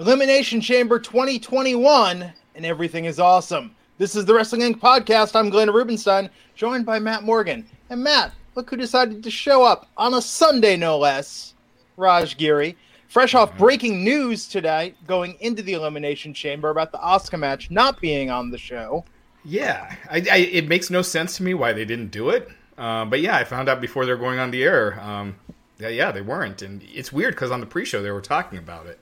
[0.00, 3.76] Elimination Chamber 2021, and everything is awesome.
[3.98, 4.80] This is the Wrestling Inc.
[4.80, 5.36] podcast.
[5.36, 7.66] I'm Glenn Rubenstein, joined by Matt Morgan.
[7.90, 11.52] And Matt, look who decided to show up on a Sunday, no less.
[11.98, 12.78] Raj Giri.
[13.08, 18.00] Fresh off breaking news today, going into the Elimination Chamber about the Asuka match not
[18.00, 19.04] being on the show.
[19.44, 22.48] Yeah, I, I, it makes no sense to me why they didn't do it.
[22.78, 24.98] Uh, but yeah, I found out before they're going on the air.
[24.98, 25.36] Um,
[25.78, 28.86] yeah, yeah, they weren't, and it's weird because on the pre-show they were talking about
[28.86, 28.99] it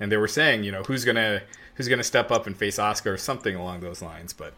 [0.00, 1.42] and they were saying, you know, who's gonna
[1.74, 4.32] who's gonna step up and face Asuka or something along those lines.
[4.32, 4.54] But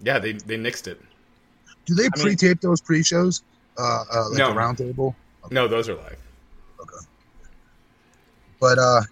[0.00, 1.00] yeah, they they nixed it.
[1.86, 3.42] Do they pre-tape mean, those pre-shows?
[3.78, 5.14] Uh, uh like no, the roundtable?
[5.44, 5.54] Okay.
[5.54, 6.18] No, those are live.
[6.80, 7.06] Okay.
[8.60, 9.02] But uh,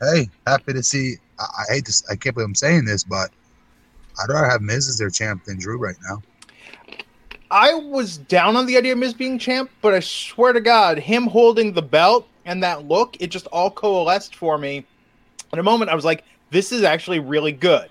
[0.00, 1.16] hey, happy to see.
[1.38, 2.02] I, I hate to.
[2.10, 3.30] I can't believe I'm saying this, but
[4.20, 6.22] I'd rather have Miz as their champ than Drew right now.
[7.50, 10.98] I was down on the idea of Miz being champ, but I swear to God,
[10.98, 14.86] him holding the belt and that look, it just all coalesced for me
[15.52, 17.90] in a moment, I was like, this is actually really good.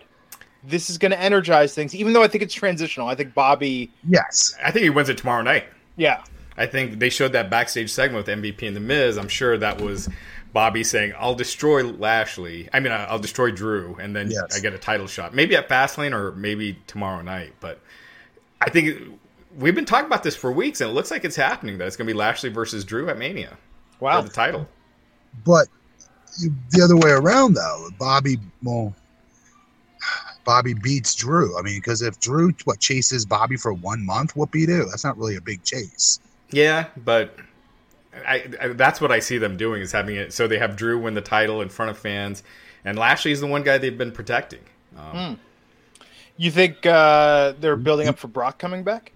[0.63, 3.07] This is going to energize things, even though I think it's transitional.
[3.07, 3.91] I think Bobby.
[4.07, 4.55] Yes.
[4.63, 5.65] I think he wins it tomorrow night.
[5.95, 6.23] Yeah.
[6.57, 9.17] I think they showed that backstage segment with MVP and The Miz.
[9.17, 10.09] I'm sure that was
[10.53, 12.67] Bobby saying, I'll destroy Lashley.
[12.73, 14.57] I mean, I'll destroy Drew, and then yes.
[14.57, 15.35] I get a title shot.
[15.35, 17.53] Maybe at Fastlane or maybe tomorrow night.
[17.59, 17.79] But
[18.59, 19.19] I think
[19.55, 21.95] we've been talking about this for weeks, and it looks like it's happening that it's
[21.95, 23.55] going to be Lashley versus Drew at Mania.
[23.99, 24.21] Wow.
[24.21, 24.67] For the title.
[25.45, 25.67] But
[26.69, 27.89] the other way around though.
[27.97, 28.93] Bobby, well,
[30.45, 31.57] Bobby beats Drew.
[31.59, 34.85] I mean, because if Drew what chases Bobby for one month, what be do?
[34.85, 36.19] That's not really a big chase.
[36.51, 37.35] Yeah, but
[38.25, 40.99] I, I, that's what I see them doing is having it so they have Drew
[40.99, 42.43] win the title in front of fans,
[42.85, 44.61] and Lashley is the one guy they've been protecting.
[44.97, 46.03] Um, hmm.
[46.37, 49.11] You think uh, they're building up for Brock coming back?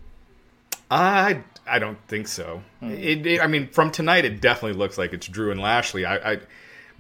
[0.89, 2.61] I I don't think so.
[2.81, 2.91] Hmm.
[2.91, 6.05] It, it, I mean, from tonight, it definitely looks like it's Drew and Lashley.
[6.05, 6.39] I, I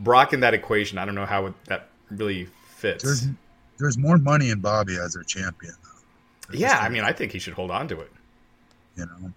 [0.03, 3.03] Brock in that equation, I don't know how it, that really fits.
[3.03, 3.27] There's,
[3.77, 5.73] there's more money in Bobby as their champion.
[6.53, 8.11] yeah, I mean, I think he should hold on to it.
[8.95, 9.31] You know.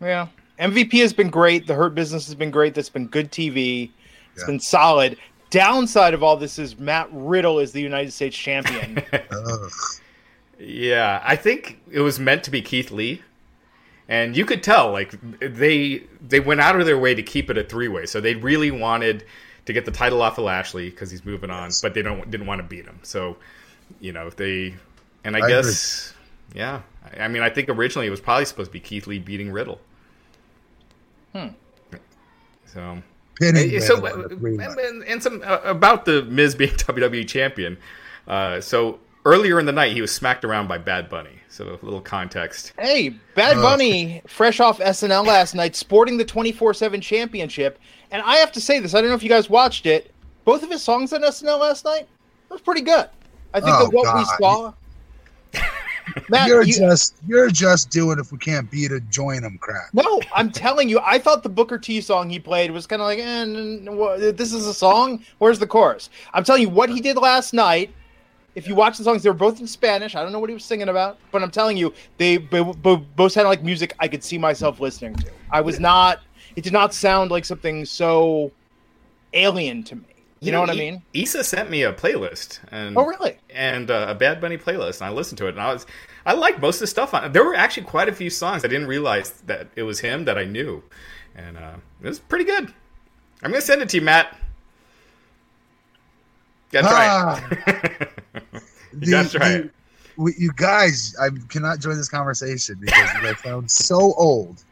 [0.00, 0.28] Yeah,
[0.58, 1.66] MVP has been great.
[1.66, 2.74] The Hurt Business has been great.
[2.74, 3.90] That's been good TV.
[4.32, 4.46] It's yeah.
[4.46, 5.16] been solid.
[5.50, 9.02] Downside of all this is Matt Riddle is the United States champion.
[10.58, 13.22] yeah, I think it was meant to be Keith Lee
[14.08, 17.58] and you could tell like they they went out of their way to keep it
[17.58, 19.24] a three way so they really wanted
[19.68, 21.82] to get the title off of Lashley because he's moving on, yes.
[21.82, 22.98] but they don't didn't want to beat him.
[23.02, 23.36] So,
[24.00, 24.74] you know, they
[25.24, 26.14] and I, I guess
[26.48, 26.62] agree.
[26.62, 26.80] yeah.
[27.20, 29.78] I mean, I think originally it was probably supposed to be Keith Lee beating Riddle.
[31.34, 31.48] Hmm.
[32.64, 33.02] So.
[33.38, 37.76] Pinning so and, and, some uh, about the Miz being WWE champion.
[38.26, 41.38] Uh, so earlier in the night, he was smacked around by Bad Bunny.
[41.48, 42.72] So a little context.
[42.78, 47.78] Hey, Bad Bunny, fresh off SNL last night, sporting the twenty four seven championship,
[48.10, 48.94] and I have to say this.
[48.94, 50.12] I don't know if you guys watched it.
[50.44, 52.08] Both of his songs on SNL last night
[52.48, 53.08] was pretty good.
[53.52, 54.18] I think oh, that what God.
[54.18, 54.72] we saw.
[56.28, 59.92] Matt, you're you, just you're just doing if we can't beat it, join them crap.
[59.92, 63.06] No, I'm telling you, I thought the Booker T song he played was kind of
[63.06, 65.24] like, eh, this is a song.
[65.38, 66.08] Where's the chorus?
[66.32, 67.92] I'm telling you, what he did last night.
[68.54, 70.14] If you watch the songs, they were both in Spanish.
[70.14, 73.48] I don't know what he was singing about, but I'm telling you, they both sounded
[73.48, 75.30] like music I could see myself listening to.
[75.50, 76.20] I was not
[76.58, 78.50] it did not sound like something so
[79.32, 80.02] alien to me.
[80.40, 81.02] You, you know, know, what I mean?
[81.14, 83.38] Issa sent me a playlist, and oh really?
[83.50, 85.86] And uh, a Bad Bunny playlist, and I listened to it, and I was
[86.26, 87.24] I like most of the stuff on.
[87.24, 87.32] it.
[87.32, 90.36] There were actually quite a few songs I didn't realize that it was him that
[90.36, 90.82] I knew,
[91.36, 92.72] and uh, it was pretty good.
[93.42, 94.36] I'm gonna send it to you, Matt.
[96.72, 98.08] That's ah, right.
[98.92, 99.70] That's right.
[100.16, 104.62] you guys, I cannot join this conversation because you guys sound so old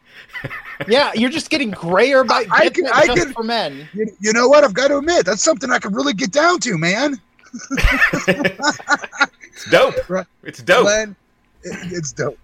[0.87, 3.87] yeah, you're just getting grayer by I, I can, I can, for men.
[3.93, 4.63] You, you, know what?
[4.63, 7.19] I've got to admit that's something I can really get down to, man.
[8.27, 9.95] it's dope.
[10.43, 10.83] It's dope.
[10.83, 11.15] Glenn,
[11.63, 12.37] it, it's dope.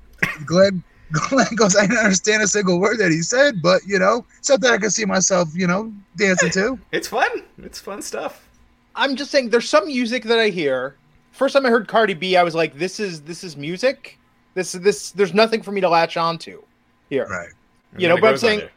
[0.45, 1.75] Glenn, Glenn goes.
[1.75, 4.89] I didn't understand a single word that he said, but you know, something I can
[4.89, 6.79] see myself, you know, dancing to.
[6.91, 7.43] It's fun.
[7.59, 8.49] It's fun stuff.
[8.95, 10.95] I'm just saying, there's some music that I hear.
[11.33, 14.17] First time I heard Cardi B, I was like, "This is this is music.
[14.53, 15.11] This is this.
[15.11, 16.63] There's nothing for me to latch on to
[17.09, 17.49] here." Right.
[17.97, 18.69] You know, but I'm saying,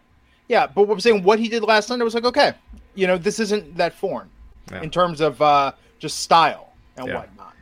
[0.48, 2.52] Yeah, but what I'm saying, what he did last night, I was like, okay,
[2.94, 4.28] you know, this isn't that foreign
[4.70, 4.82] Yeah.
[4.82, 7.14] in terms of uh, just style and Yeah.
[7.16, 7.52] whatnot.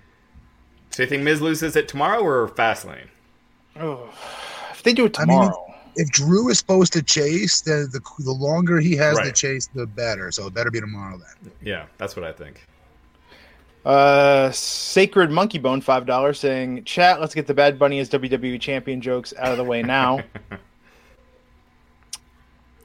[0.90, 3.08] So you think Miz loses it tomorrow or Fastlane?
[3.80, 4.10] Oh,
[4.72, 8.00] if they do it I mean, tomorrow, If Drew is supposed to chase, then the,
[8.18, 9.34] the longer he has to Right.
[9.34, 10.30] chase, the better.
[10.32, 11.52] So it better be tomorrow then.
[11.62, 12.64] Yeah, that's what I think.
[13.84, 18.60] Uh, Sacred Monkey Bone, five dollars, saying, "Chat, let's get the Bad Bunny as WWE
[18.60, 20.20] champion jokes out of the way now."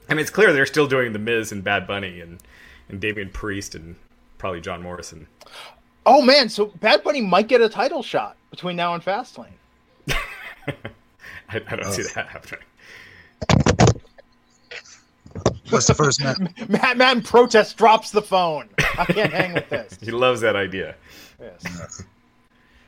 [0.08, 2.38] I mean, it's clear they're still doing the Miz and Bad Bunny and
[2.88, 3.96] and Damian Priest and
[4.38, 5.26] probably John Morrison.
[6.04, 9.46] oh man, so Bad Bunny might get a title shot between now and Fastlane.
[10.08, 12.60] I, I don't see that happening.
[15.70, 16.38] What's the first match?
[16.68, 18.68] Matt Madden protest drops the phone.
[18.98, 19.98] I can't hang with this.
[20.02, 20.94] He loves that idea.
[21.40, 22.04] Yes.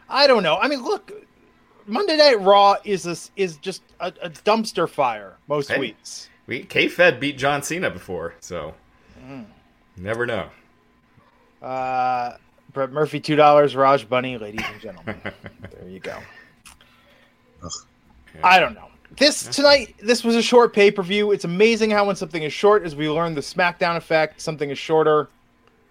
[0.09, 0.57] I don't know.
[0.59, 1.11] I mean, look,
[1.87, 5.79] Monday Night Raw is a, is just a, a dumpster fire most Hey.
[5.79, 6.29] weeks.
[6.47, 8.75] We K Fed beat John Cena before, so
[9.97, 10.49] never know.
[11.63, 12.37] Uh,
[12.73, 13.77] Brett Murphy, two dollars.
[13.77, 15.21] Raj Bunny, ladies and gentlemen.
[15.25, 16.19] there you go.
[18.43, 18.89] I don't know.
[19.17, 21.33] This tonight, this was a short pay per view.
[21.33, 24.79] It's amazing how when something is short, as we learned the SmackDown effect, something is
[24.79, 25.29] shorter,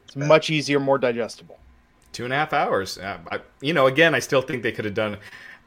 [0.06, 1.58] it's much easier, more digestible.
[2.14, 2.98] Two and a half hours.
[2.98, 5.18] Uh, I, you know, again, I still think they could have done.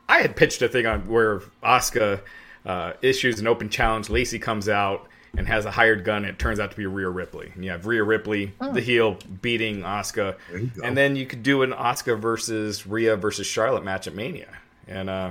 [0.08, 2.20] I had pitched a thing on where Asuka
[2.66, 4.10] uh, issues an open challenge.
[4.10, 6.18] Lacey comes out and has a hired gun.
[6.24, 7.50] And it turns out to be Rhea Ripley.
[7.54, 10.82] And you have Rhea Ripley, the heel, beating Asuka, There you go.
[10.82, 14.48] and then you could do an Asuka versus Rhea versus Charlotte match at Mania.
[14.86, 15.30] And uh,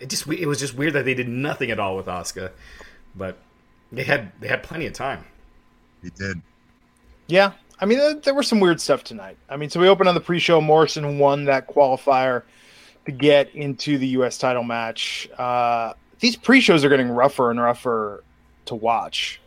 [0.00, 2.50] it just it was just weird that they did nothing at all with Asuka,
[3.14, 3.36] but
[3.92, 5.24] they had they had plenty of time.
[6.02, 6.40] He did.
[7.26, 9.36] Yeah, I mean, there, there was some weird stuff tonight.
[9.48, 10.60] I mean, so we opened on the pre-show.
[10.60, 12.42] Morrison won that qualifier
[13.06, 14.38] to get into the U.S.
[14.38, 15.28] title match.
[15.38, 18.24] Uh, these pre-shows are getting rougher and rougher
[18.66, 19.40] to watch.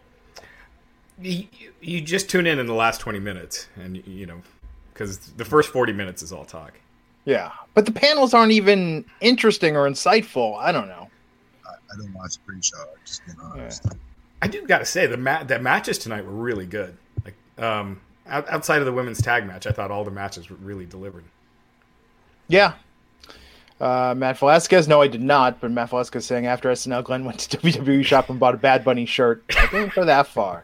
[1.22, 1.48] you,
[1.82, 4.42] you just tune in in the last 20 minutes and you know
[4.92, 6.74] because the first 40 minutes is all talk
[7.26, 10.58] Yeah, but the panels aren't even interesting or insightful.
[10.58, 11.10] I don't know.
[11.66, 12.76] I, I don't watch pre-show.
[13.06, 13.86] Just being honest.
[14.42, 18.48] i do gotta say the ma- the matches tonight were really good like um out-
[18.50, 21.24] outside of the women's tag match i thought all the matches were really delivered
[22.50, 22.74] Yeah.
[23.82, 25.60] Uh, Matt Velasquez, no, I did not.
[25.60, 28.84] But Matt Velasquez saying after SNL, Glenn went to WWE shop and bought a Bad
[28.86, 29.44] Bunny shirt.
[29.58, 30.64] I didn't go that far.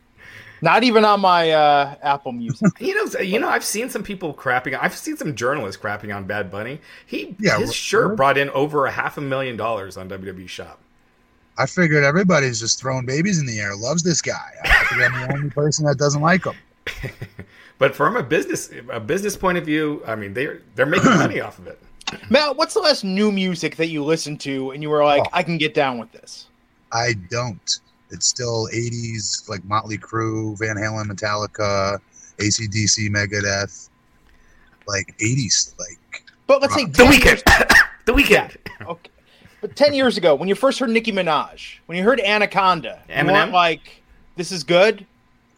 [0.61, 2.67] Not even on my uh, Apple Music.
[2.79, 6.25] you know you know i've seen some people crapping i've seen some journalists crapping on
[6.25, 9.55] bad bunny he Yeah, his r- shirt r- brought in over a half a million
[9.57, 10.79] dollars on wwe shop
[11.57, 13.75] I figured everybody's just throwing babies in the air.
[13.75, 14.49] Loves this guy.
[14.63, 16.55] I figured I'm the only person that doesn't like him.
[17.79, 21.39] but from a business a business point of view i mean they're they're making money
[21.41, 21.77] off of it
[22.29, 25.29] Matt, what's the last new music that you listened to and you were like, Oh.
[25.31, 26.47] I can get down with this?
[26.91, 27.79] I don't.
[28.11, 31.99] It's still 80s, like Motley Crue, Van Halen, Metallica,
[32.37, 33.89] ACDC, Megadeth,
[34.87, 35.77] like 80s.
[35.77, 37.43] Like But let's say The Weeknd
[38.05, 38.57] the Weeknd
[38.87, 39.11] Okay.
[39.61, 43.15] But 10 years ago, when you first heard Nicki Minaj, when you heard Anaconda, you
[43.15, 43.33] Eminem?
[43.33, 44.01] weren't like,
[44.37, 45.05] this is good.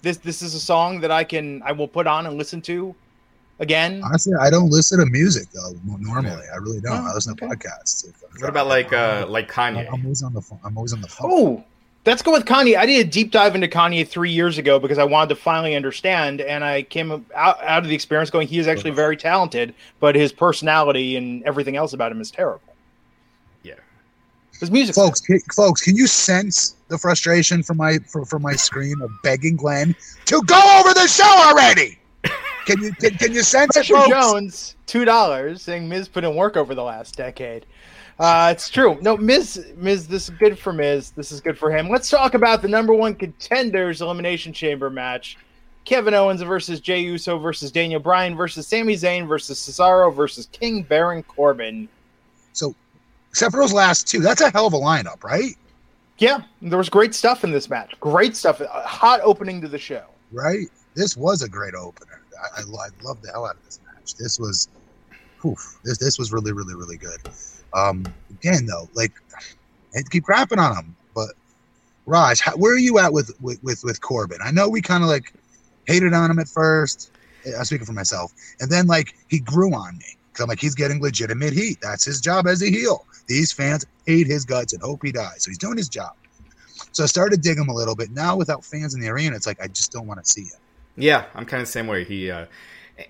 [0.02, 2.96] This this is a song that I can I will put on and listen to
[3.60, 4.02] again.
[4.04, 5.74] honestly, I don't listen to music though.
[5.86, 6.98] Normally, I really don't.
[6.98, 7.56] Oh, I listen to okay.
[7.56, 8.12] podcasts.
[8.40, 10.60] what about like uh like kanye I'm always on the phone.
[10.64, 11.32] I'm always on the phone.
[11.32, 11.64] Oh,
[12.06, 12.78] let's go with Kanye.
[12.78, 15.76] I did a deep dive into Kanye three years ago because I wanted to finally
[15.76, 19.74] understand, and I came out, out of the experience going, he is actually very talented,
[20.00, 22.74] but his personality and everything else about him is terrible.
[23.64, 23.76] yeah
[24.60, 28.54] His music, folks, can, folks, can you sense the frustration from my for, from my
[28.54, 31.98] screen of begging Glenn to go over the show already?
[32.66, 34.10] Can you can, can you sense it, Pressure folks?
[34.10, 37.66] Jones, two dollars, saying Miz put in work over the last decade.
[38.22, 39.00] Uh, it's true.
[39.02, 41.10] No, Miz, Miz, this is good for Miz.
[41.10, 41.90] This is good for him.
[41.90, 45.40] Let's talk about the number one contenders elimination chamber match:
[45.86, 50.84] Kevin Owens versus Jey Uso versus Daniel Bryan versus Sami Zayn versus Cesaro versus King
[50.84, 51.90] Baron Corbin.
[52.54, 52.76] So,
[53.32, 55.56] except for those last two, that's a hell of a lineup, right?
[56.20, 58.00] Yeah, there was great stuff in this match.
[58.00, 58.62] Great stuff.
[58.62, 60.04] A hot opening to the show.
[60.32, 60.68] Right?
[60.94, 62.22] This was a great opener.
[62.40, 64.14] I, I, I love the hell out of this match.
[64.14, 64.68] This was,
[65.42, 67.20] whew, this this was really really really good.
[67.74, 69.14] Um, again though, like
[69.96, 71.30] I keep crapping on him, but
[72.06, 74.40] Raj, how, where are you at with with with, with Corbin?
[74.44, 75.34] I know we kind of like
[75.86, 77.12] hated on him at first.
[77.46, 80.60] eh, I'm speaking for myself, and then like he grew on me because I'm like
[80.60, 81.78] he's getting legitimate heat.
[81.82, 83.06] That's his job as a heel.
[83.28, 86.14] These fans hate his guts and hope he dies, so he's doing his job.
[86.92, 88.12] So I started to dig him a little bit.
[88.12, 90.60] Now without fans in the arena, it's like I just don't want to see it.
[90.98, 92.04] Yeah, I'm kind of the same way.
[92.04, 92.48] He uh,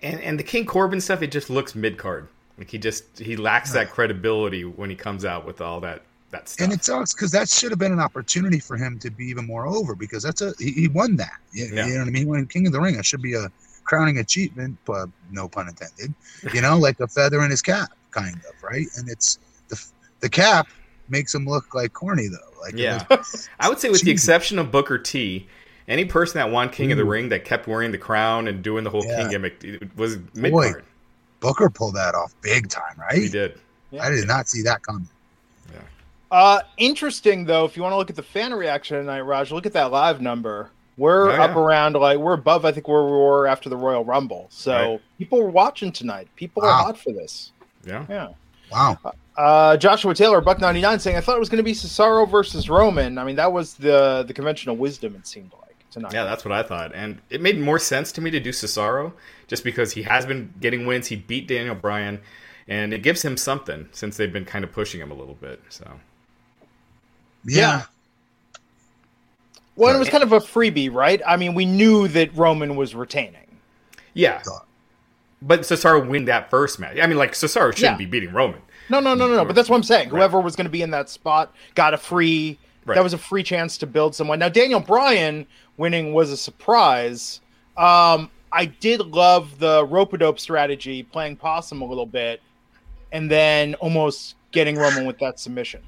[0.03, 2.27] and and the King Corbin stuff, it just looks mid card.
[2.61, 6.47] Like he just he lacks that credibility when he comes out with all that that
[6.47, 6.63] stuff.
[6.63, 9.47] And it sucks because that should have been an opportunity for him to be even
[9.47, 11.39] more over because that's a he, he won that.
[11.53, 11.87] You, Yeah.
[11.87, 12.21] you know what I mean?
[12.21, 12.93] He won King of the Ring.
[12.99, 13.51] It should be a
[13.83, 16.13] crowning achievement, but no pun intended.
[16.53, 18.85] You know, like a feather in his cap, kind of right.
[18.95, 19.39] And it's
[19.69, 19.83] the
[20.19, 20.67] the cap
[21.09, 22.61] makes him look like corny though.
[22.61, 23.03] Like Yeah.
[23.09, 25.47] was- I would say, with the exception of Booker T,
[25.87, 28.83] any person that won King of the Ring that kept wearing the crown and doing
[28.83, 29.21] the whole Yeah.
[29.23, 30.85] King gimmick it was mid card.
[31.41, 33.17] Booker pulled that off big time, right?
[33.17, 33.59] He did.
[33.91, 34.03] Yeah.
[34.05, 35.07] I did not see that coming.
[36.31, 37.65] Uh, interesting though.
[37.65, 40.21] If you want to look at the fan reaction tonight, Raj, look at that live
[40.21, 40.69] number.
[40.95, 41.43] We're Oh, yeah.
[41.43, 42.63] up around like we're above.
[42.63, 44.47] I think where we were after the Royal Rumble.
[44.49, 45.01] So Right.
[45.17, 46.29] people were watching tonight.
[46.37, 47.51] People are hot for this.
[47.85, 48.05] Yeah.
[48.07, 48.29] Yeah.
[48.71, 48.97] Wow.
[49.35, 52.29] Uh, Joshua Taylor, Buck ninety nine, saying I thought it was going to be Cesaro
[52.29, 53.17] versus Roman.
[53.17, 55.15] I mean, that was the the conventional wisdom.
[55.15, 55.60] It seemed like
[55.91, 56.13] tonight.
[56.13, 56.91] Yeah, that's what I thought.
[56.95, 59.13] And it made more sense to me to do Cesaro
[59.47, 61.07] just because he has been getting wins.
[61.07, 62.19] He beat Daniel Bryan,
[62.67, 65.61] and it gives him something since they've been kind of pushing him a little bit.
[65.69, 65.99] So,
[67.45, 67.83] Yeah.
[69.75, 71.21] Well, it was kind of a freebie, right?
[71.25, 73.57] I mean, we knew that Roman was retaining.
[74.13, 74.41] yeah.
[75.43, 76.97] But Cesaro win that first match.
[77.01, 77.95] I mean, like, Cesaro shouldn't Yeah.
[77.97, 78.61] be beating Roman.
[78.89, 79.45] No, no, no, no, no.
[79.45, 80.09] But that's what I'm saying.
[80.09, 80.17] Right.
[80.19, 82.59] Whoever was going to be in that spot got a free.
[82.85, 82.95] Right.
[82.95, 84.39] That was a free chance to build someone.
[84.39, 85.45] Now Daniel Bryan
[85.77, 87.41] winning was a surprise.
[87.77, 92.41] Um, I did love the rope a dope strategy, playing possum a little bit,
[93.11, 95.81] and then almost getting Roman with that submission.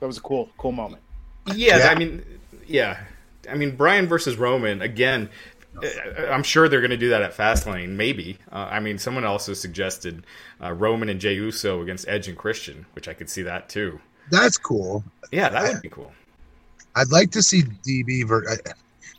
[0.00, 1.02] That was a cool, cool moment.
[1.46, 1.88] Yeah, Yeah.
[1.88, 2.24] I mean,
[2.66, 3.00] yeah,
[3.50, 5.30] I mean Bryan versus Roman again.
[5.82, 7.90] uh, I'm sure they're going to do that at Fastlane.
[7.90, 8.38] Maybe.
[8.50, 10.24] Uh, I mean, someone also suggested
[10.62, 14.00] uh, Roman and Jey Uso against Edge and Christian, which I could see that too.
[14.30, 15.04] That's cool.
[15.30, 16.12] Yeah, that would be cool.
[16.96, 18.26] I'd like to see DB.
[18.26, 18.44] Ver-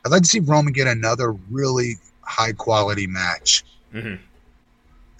[0.06, 4.16] I'd like to see Roman get another really high quality match hmm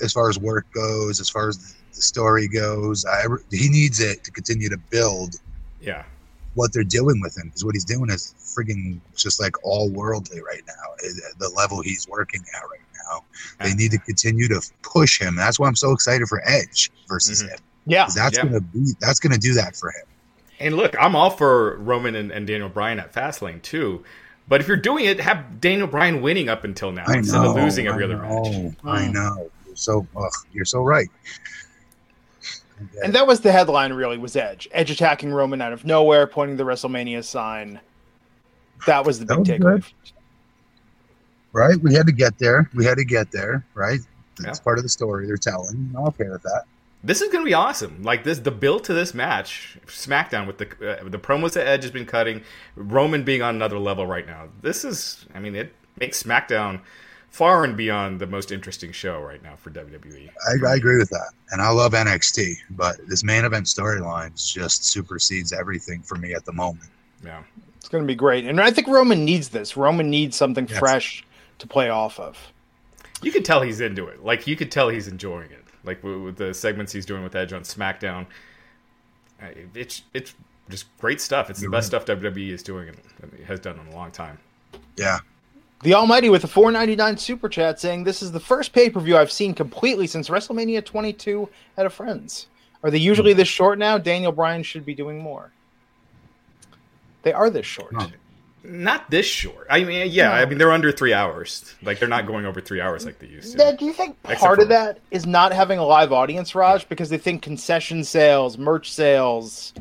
[0.02, 1.58] as far as work goes, as far as
[1.96, 3.06] the story goes.
[3.06, 5.36] I, he needs it to continue to build
[5.80, 6.04] Yeah,
[6.54, 10.42] what they're doing with him because what he's doing is frigging just like all worldly
[10.42, 11.08] right now.
[11.08, 13.24] eh, The level he's working at right now,
[13.66, 15.34] they need to continue to push him.
[15.36, 17.52] That's why I'm so excited for Edge versus Mhm.
[17.52, 17.60] him.
[17.86, 18.46] Yeah, 'Cause That's Yeah.
[18.46, 20.06] gonna be that's gonna do that for him.
[20.60, 24.04] and look, I'm all for Roman and, and Daniel Bryan at Fastlane too.
[24.48, 27.50] But if you're doing it, have Daniel Bryan winning up until now I instead know,
[27.52, 28.74] of losing I every other match.
[28.84, 29.50] I know.
[29.68, 31.10] You're so ugh, you're so right.
[33.04, 33.94] and that was the headline.
[33.94, 34.68] Really, was Edge.
[34.72, 37.80] Edge attacking Roman out of nowhere, pointing the WrestleMania sign.
[38.86, 39.84] That was the That big takeaway.
[41.54, 41.78] right?
[41.82, 42.70] We had to get there.
[42.76, 44.00] We had to get there, right?
[44.40, 44.64] That's Yeah.
[44.64, 45.92] part of the story they're telling.
[45.98, 46.64] I'm okay with that.
[47.06, 48.02] This is going to be awesome.
[48.02, 51.84] Like this, the build to this match, SmackDown with the uh, the promos that Edge
[51.84, 52.42] has been cutting,
[52.76, 54.48] Roman being on another level right now.
[54.62, 56.82] This is, I mean, it makes SmackDown
[57.30, 59.70] far and beyond the most interesting show right now for.
[59.70, 60.30] WWE.
[60.30, 64.86] I, I agree with that, and I love NXT, but this main event storyline just
[64.86, 66.90] supersedes everything for me at the moment.
[67.24, 67.44] Yeah,
[67.78, 68.46] It's going to be great.
[68.46, 69.76] And I think Roman needs this.
[69.78, 70.80] Roman needs something Yes.
[70.80, 71.24] fresh
[71.60, 72.38] to play off of.
[73.22, 74.24] you could tell he's into it.
[74.24, 75.65] Like you could tell he's enjoying it.
[75.86, 78.26] Like with, with the segments he's doing with Edge on SmackDown,
[79.74, 80.34] it's it's
[80.70, 81.50] just great stuff.
[81.50, 84.38] It's the best stuff WWE is doing and has done in a long time.
[84.98, 85.20] Yeah,
[85.84, 89.18] The Almighty with a 499 super chat saying, This is the first pay per view
[89.18, 92.48] I've seen completely since WrestleMania 22 at a friend's.
[92.84, 93.38] Are they usually Hmm.
[93.38, 93.98] this short now?
[93.98, 95.52] Daniel Bryan should be doing more.
[97.24, 97.94] They are this short.
[97.96, 98.08] Huh.
[98.68, 99.68] Not this short.
[99.70, 101.76] I mean, yeah, I mean they're under three hours.
[101.84, 103.58] Like they're not going over three hours like they used to.
[103.58, 106.88] Now, do you think Except part of that is not having a live audience, Raj?
[106.90, 109.74] Because they think concession sales, merch sales,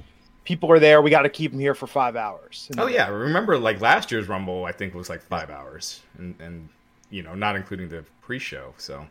[0.44, 1.02] people are there.
[1.02, 2.70] We got to keep them here for five hours.
[2.78, 4.64] Oh yeah, remember like last year's Rumble?
[4.64, 6.68] I think was like five hours, and and
[7.10, 8.74] you know not including the pre-show.
[8.76, 9.06] So,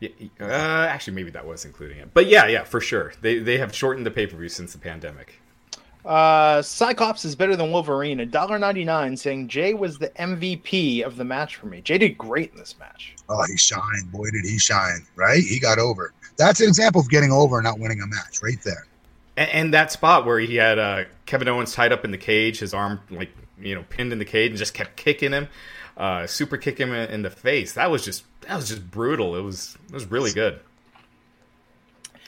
[0.00, 2.12] yeah, uh, actually maybe that was including it.
[2.12, 3.12] But yeah, yeah, for sure.
[3.20, 5.40] They they have shortened the pay-per-view since the pandemic.
[6.08, 8.18] Uh, Cyclops is better than Wolverine.
[8.18, 11.82] $1.99 saying Jey was the MVP of the match for me.
[11.82, 13.14] Jey did great in this match.
[13.28, 14.10] oh, he shined.
[14.10, 15.06] Boy, did he shine!
[15.16, 15.42] Right?
[15.42, 16.14] He got over.
[16.38, 18.86] That's an example of getting over and not winning a match, right there.
[19.36, 22.60] And, and that spot where he had uh, Kevin Owens tied up in the cage,
[22.60, 25.48] his arm like you know pinned in the cage, and just kept kicking him,
[25.98, 27.74] uh, super kick him in, in the face.
[27.74, 29.36] That was just that was just brutal.
[29.36, 30.60] It was it was really good.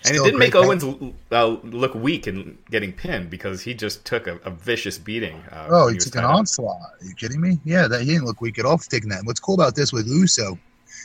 [0.03, 3.75] And Still it didn't make great Owens uh, look weak in getting pinned because he
[3.75, 5.37] just took a, a vicious beating.
[5.53, 6.81] Uh, Oh, when he took an tied onslaught.
[6.81, 7.59] Are you kidding me?
[7.65, 9.19] Yeah, that he didn't look weak at all for taking that.
[9.19, 10.59] And what's cool about this with Uso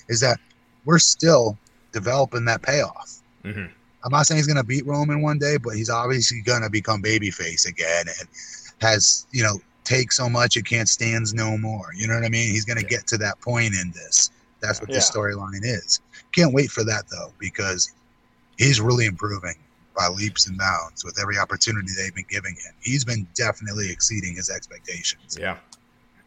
[0.08, 0.40] is that
[0.86, 1.58] we're still
[1.92, 3.20] developing that payoff.
[3.44, 3.70] Mhm.
[4.04, 7.68] I'm not saying he's gonna beat Roman one day, but he's obviously gonna become babyface
[7.68, 8.30] again and
[8.80, 11.90] has, you know, take so much it can't stands no more.
[11.96, 12.50] You know what I mean?
[12.50, 12.88] He's gonna Yeah.
[12.88, 14.30] get to that point in this.
[14.62, 15.20] That's what this Yeah.
[15.20, 16.00] storyline is.
[16.32, 17.92] Can't wait for that though, because
[18.58, 19.56] he's really improving
[19.98, 22.74] by leaps and bounds with every opportunity they've been giving him.
[22.82, 25.38] He's been definitely exceeding his expectations.
[25.40, 25.58] Yeah.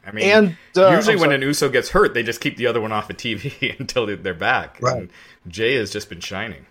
[0.07, 2.81] I mean, And uh, usually when an Uso gets hurt, they just keep the other
[2.81, 4.79] one off of TV until they- they're back.
[4.81, 4.97] Right.
[4.97, 5.11] And
[5.53, 6.65] Jey has just been shining.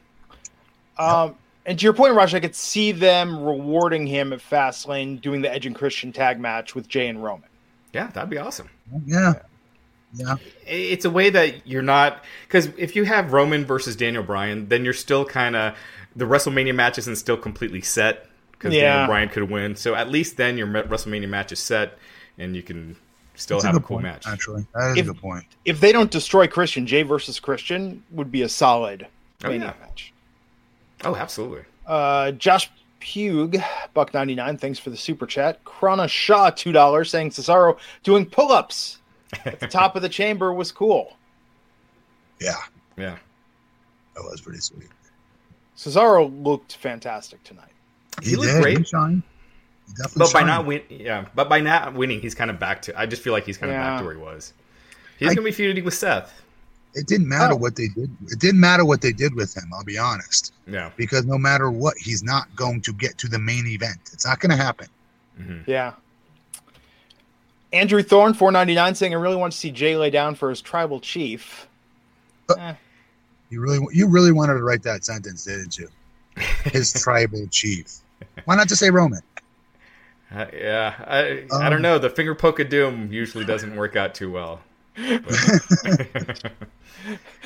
[0.97, 1.35] Um,
[1.65, 5.51] and to your point, Raj, I could see them rewarding him at Fastlane doing the
[5.53, 7.49] Edge and Christian tag match with Jey and Roman.
[7.93, 8.69] Yeah, that'd be awesome.
[9.05, 9.33] Yeah.
[10.13, 10.35] Yeah.
[10.65, 14.83] It's a way that you're not because if you have Roman versus Daniel Bryan, then
[14.85, 15.75] you're still kind of
[16.15, 18.89] the WrestleMania match isn't still completely set because Yeah.
[18.93, 19.75] Daniel Bryan could win.
[19.75, 21.97] So at least then your WrestleMania match is set,
[22.37, 22.95] and you can
[23.35, 24.25] still That's have a, good cool point, match.
[24.27, 25.45] Actually, that is If- a good point.
[25.65, 29.07] If they don't destroy Christian, Jey versus Christian would be a solid
[29.43, 29.85] Oh, Mania yeah.
[29.85, 30.13] match.
[31.03, 31.61] Oh, absolutely.
[31.85, 33.51] Uh, Josh Pugh,
[33.93, 34.57] buck ninety nine.
[34.57, 35.63] Thanks for the super chat.
[35.63, 38.97] Krana Shaw, two dollars, saying Cesaro doing pull ups
[39.45, 41.17] at the top of the chamber was cool.
[42.39, 42.55] Yeah,
[42.97, 43.17] Yeah.
[44.15, 44.89] that was pretty sweet.
[45.75, 47.71] Cesaro looked fantastic tonight.
[48.21, 48.61] He He, looked did.
[48.61, 48.77] great.
[48.79, 49.23] He shined.
[49.87, 50.47] He definitely But by shined.
[50.47, 51.25] not win, yeah.
[51.35, 52.99] But by not winning, he's kind of back to.
[52.99, 53.89] I just feel like he's kind of Yeah.
[53.91, 54.53] back to where he was.
[55.17, 56.33] He's I- gonna be feuding with Seth.
[56.93, 57.57] it didn't matter Oh.
[57.57, 58.09] what they did.
[58.27, 59.71] It didn't matter what they did with him.
[59.73, 60.89] I'll be honest, Yeah.
[60.97, 63.99] because no matter what, he's not going to get to the main event.
[64.13, 64.87] It's not going to happen.
[65.37, 65.93] hmm Yeah.
[67.73, 70.49] Andrew Thorne, four ninety nine, saying I really want to see Jey lay down for
[70.49, 71.67] his tribal chief.
[72.57, 72.73] Eh,
[73.49, 75.89] You really, you really wanted to write that sentence, didn't you?
[76.63, 77.97] His tribal chief.
[78.45, 79.21] Why not just say Roman?
[80.33, 80.95] Uh, yeah.
[81.05, 81.97] I, I Um, don't know.
[81.99, 84.61] The finger poke of doom usually doesn't work out too well.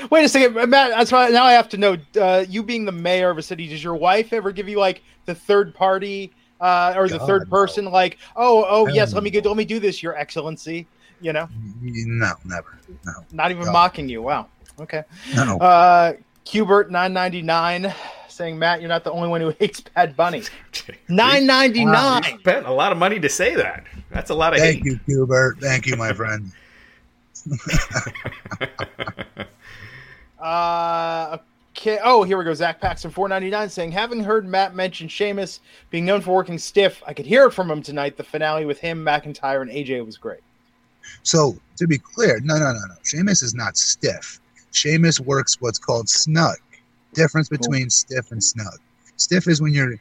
[0.10, 0.92] Wait a second, Matt.
[0.92, 1.98] That's why now I have to know.
[2.20, 5.04] Uh, you being the mayor of a city, does your wife ever give you like
[5.26, 7.50] the third party uh, or the God, third no.
[7.50, 7.86] person?
[7.86, 10.88] Like, oh, oh, Hell yes, let me get, let me do this, Your Excellency.
[11.20, 11.48] You know,
[11.82, 12.80] No, never.
[13.06, 13.74] No, not even God.
[13.74, 14.22] mocking you.
[14.24, 14.48] Wow.
[14.80, 15.04] Okay.
[15.36, 15.58] no.
[15.60, 16.14] Uh,
[16.46, 17.94] Qbert nine ninety nine,
[18.28, 20.42] saying Matt, you're not the only one who hates Bad Bunny.
[21.08, 22.24] Nine ninety nine.
[22.24, 22.40] He nine.
[22.40, 23.84] spent a lot of money to say that.
[24.10, 24.86] That's a lot of Thank hate.
[24.86, 25.60] you, Hubert.
[25.60, 26.52] Thank you, my friend.
[30.40, 31.38] Uh,
[31.76, 32.00] okay.
[32.04, 32.54] Oh, here we go.
[32.54, 36.58] Zach Paxton, four ninety nine, saying, having heard Matt mention Sheamus being known for working
[36.58, 38.18] stiff, I could hear it from him tonight.
[38.18, 40.42] The finale with him, McIntyre, and AJ was great.
[41.24, 42.96] So to be clear, no, no, no, no.
[43.04, 44.40] Sheamus is not stiff.
[44.72, 46.58] Sheamus works what's called snug.
[47.14, 48.80] Difference between stiff and snug.
[49.18, 49.96] Stiff is when you're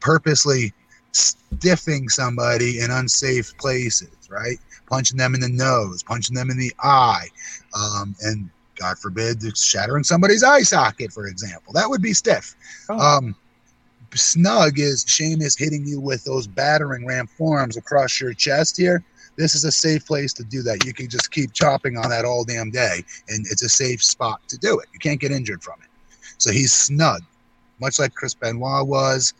[0.00, 0.72] purposely
[1.12, 4.58] stiffing somebody in unsafe places, right?
[4.86, 7.28] Punching them in the nose, punching them in the eye,
[7.74, 11.72] um, and God forbid, shattering somebody's eye socket, for example.
[11.72, 12.54] That would be stiff.
[12.88, 12.98] Oh.
[12.98, 13.34] Um,
[14.14, 19.04] snug is Sheamus hitting you with those battering ram forearms across your chest here
[19.36, 20.84] this is a safe place to do that.
[20.84, 24.40] You can just keep chopping on that all damn day, and it's a safe spot
[24.48, 24.88] to do it.
[24.92, 25.88] You can't get injured from it.
[26.38, 27.22] So he's snug,
[27.80, 29.34] much like Chris Benoit was.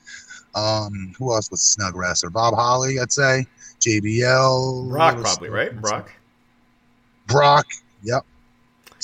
[0.54, 2.30] Um, who else was snug wrestler?
[2.30, 3.46] Bob Holly, I'd say.
[3.80, 4.88] JBL.
[4.88, 5.78] Brock was- probably right.
[5.80, 6.12] Brock.
[7.26, 7.66] Brock.
[8.02, 8.24] Yep.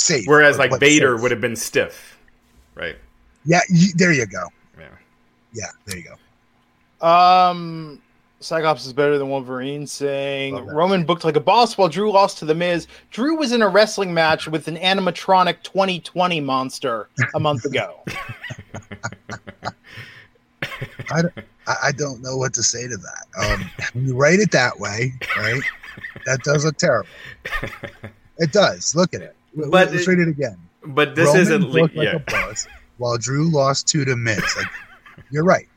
[0.02, 0.26] Safe.
[0.26, 1.22] Whereas like but Vader safe.
[1.22, 2.18] would have been stiff,
[2.74, 2.96] right?
[3.44, 3.60] Yeah.
[3.70, 4.48] y there you go.
[4.78, 4.88] Yeah.
[5.52, 5.66] Yeah.
[5.86, 6.04] There you
[7.00, 7.06] go.
[7.06, 8.00] Um,
[8.40, 12.44] Cyclops is better than Wolverine, saying Roman booked like a boss while Drew lost to
[12.44, 12.88] The Miz.
[13.12, 18.00] Drew was in a wrestling match with an animatronic 2020 monster a month ago.
[21.10, 21.32] I, don't-
[21.66, 23.26] I I don't know what to say to that.
[23.40, 25.62] Um, when you write it that way, right?
[26.26, 27.08] That does look terrible.
[28.38, 28.94] It does.
[28.96, 29.36] Look at it.
[29.54, 30.58] But Let's it- read it again.
[30.84, 31.62] But this Roman isn't.
[31.70, 32.16] Le- looked like yeah.
[32.16, 32.66] a boss,
[32.98, 34.42] while Drew lost two to the Miz.
[34.56, 34.66] Like,
[35.30, 35.68] you're right.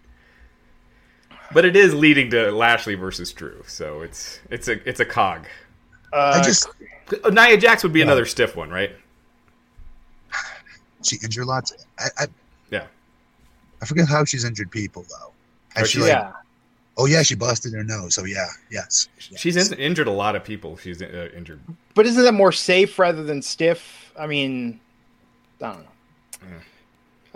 [1.54, 5.46] But it is leading to Lashley versus Drew, so it's it's a it's a cog.
[6.12, 6.68] Uh, I just
[7.32, 8.92] Nia Jax would be another stiff one, right?
[11.04, 11.72] she injured lots.
[12.00, 12.28] I, I
[12.72, 12.88] Yeah.
[13.82, 15.32] I forget how she's injured people though.
[15.76, 16.34] Has Oh, she she's- like?
[16.98, 17.04] Yeah.
[17.04, 18.16] Oh yeah, she busted her nose.
[18.16, 19.10] So yeah, yes.
[19.30, 19.40] yes.
[19.40, 20.78] She's in, injured a lot of people.
[20.78, 21.60] She's uh, injured.
[21.94, 24.14] But isn't that more safe rather than stiff?
[24.18, 24.80] I mean,
[25.62, 25.90] I don't know.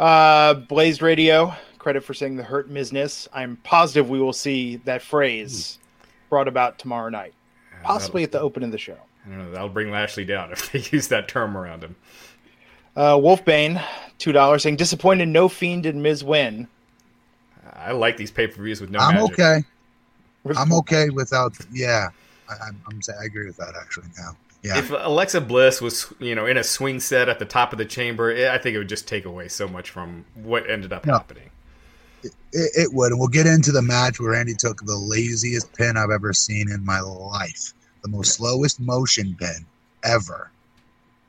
[0.04, 3.28] Uh, Blazed Radio, credit for saying the hurt Mizness.
[3.34, 5.78] I'm positive we will see that phrase
[6.30, 7.34] brought about tomorrow night,
[7.84, 8.98] possibly at the open of the show.
[9.26, 9.52] I don't know.
[9.52, 11.95] That'll bring Lashley down if they use that term around him.
[12.95, 13.84] Uh, Wolfbane,
[14.17, 15.28] two dollars, saying disappointed.
[15.28, 16.67] No fiend did Miz win.
[17.73, 19.34] I like these pay per views with no I'm magic.
[19.39, 19.63] okay.
[20.58, 21.53] I'm okay without.
[21.71, 22.10] Yeah,
[22.49, 23.01] I, I'm, I'm.
[23.19, 24.36] I agree with that actually now.
[24.62, 24.77] Yeah.
[24.77, 27.86] If Alexa Bliss was, you know, in a swing set at the top of the
[27.86, 31.05] chamber, it, I think it would just take away so much from what ended up
[31.05, 31.13] No.
[31.13, 31.49] happening.
[32.23, 33.12] It, it would.
[33.12, 36.69] And we'll get into the match where Randy took the laziest pin I've ever seen
[36.69, 37.73] in my life.
[38.01, 39.65] The most slowest motion pin
[40.03, 40.51] ever.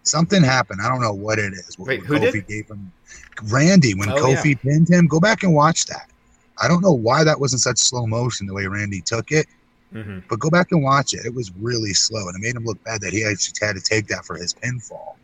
[0.03, 0.81] Something happened.
[0.83, 1.79] I don't know what it is.
[1.79, 2.47] What Wait, who Kofi did?
[2.49, 2.91] gave him
[3.45, 5.07] Randy when Oh, Kofi pinned him.
[5.07, 6.10] Go back and watch that.
[6.61, 9.47] I don't know why that was in such slow motion the way Randy took it,
[9.93, 11.25] hmm but go back and watch it.
[11.25, 13.83] It was really slow, and it made him look bad that he actually had to
[13.83, 15.15] take that for his pinfall.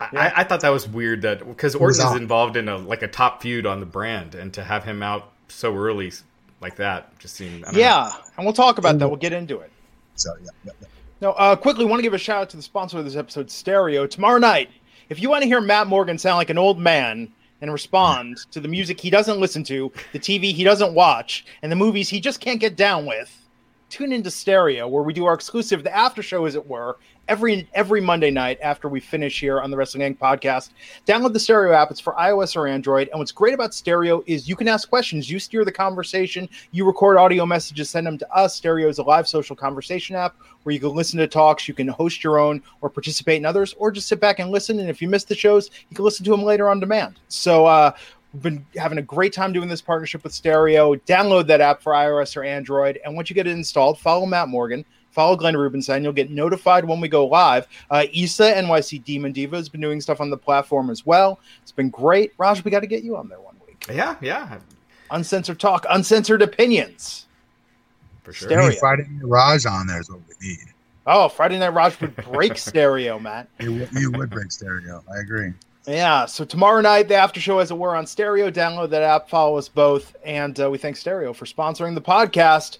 [0.00, 3.02] I, I thought that was weird that because was Orton is involved in a like
[3.02, 6.12] a top feud on the brand, and to have him out so early
[6.60, 7.80] like that just seemed I don't know.
[7.80, 9.08] Yeah, and we'll talk about that.
[9.08, 9.70] We'll get into it.
[10.16, 10.88] So yeah, yeah, yeah.
[11.20, 13.48] No, uh, quickly, want to give a shout out to the sponsor of this episode,
[13.48, 14.08] Stereo.
[14.08, 14.70] Tomorrow night,
[15.08, 18.60] if you want to hear Matt Morgan sound like an old man and respond to
[18.60, 22.20] the music he doesn't listen to, the TV he doesn't watch, and the movies he
[22.20, 23.41] just can't get down with,
[23.92, 26.96] tune into Stereo, where we do our exclusive, the after show, as it were,
[27.28, 30.18] every every Monday night after we finish here on the Wrestling Inc.
[30.18, 30.70] podcast.
[31.06, 31.90] Download the Stereo app.
[31.90, 33.10] It's for iOS or Android.
[33.10, 35.30] And what's great about Stereo is you can ask questions.
[35.30, 36.48] You steer the conversation.
[36.70, 38.56] You record audio messages, send them to us.
[38.56, 41.88] Stereo is a live social conversation app where you can listen to talks, you can
[41.88, 44.80] host your own or participate in others, or just sit back and listen.
[44.80, 47.20] And if you miss the shows, you can listen to them later on demand.
[47.28, 47.92] So uh,
[48.40, 50.94] been having a great time doing this partnership with Stereo.
[50.96, 54.48] Download that app for iOS or Android, and once you get it installed, follow Matt
[54.48, 54.84] Morgan.
[55.10, 56.02] Follow Glenn Rubenstein.
[56.02, 57.68] You'll get notified when we go live.
[57.90, 61.38] Uh, Issa NYC Demon Diva has been doing stuff on the platform as well.
[61.62, 62.32] It's been great.
[62.38, 63.86] Raj, we got to get you on there one week.
[63.92, 64.58] yeah, yeah,
[65.10, 67.26] Uncensored talk, uncensored opinions.
[68.22, 68.48] for sure.
[68.48, 68.68] Stereo.
[68.68, 70.58] We Friday Night Raj on there is what we need.
[71.06, 73.48] Oh, Friday Night Raj would break stereo, Matt.
[73.60, 75.04] You would break stereo.
[75.14, 75.52] I agree.
[75.86, 78.50] Yeah, so tomorrow night, the after show, as it were, on Stereo.
[78.50, 82.78] Download that app, follow us both, and uh, we thank Stereo for sponsoring the podcast.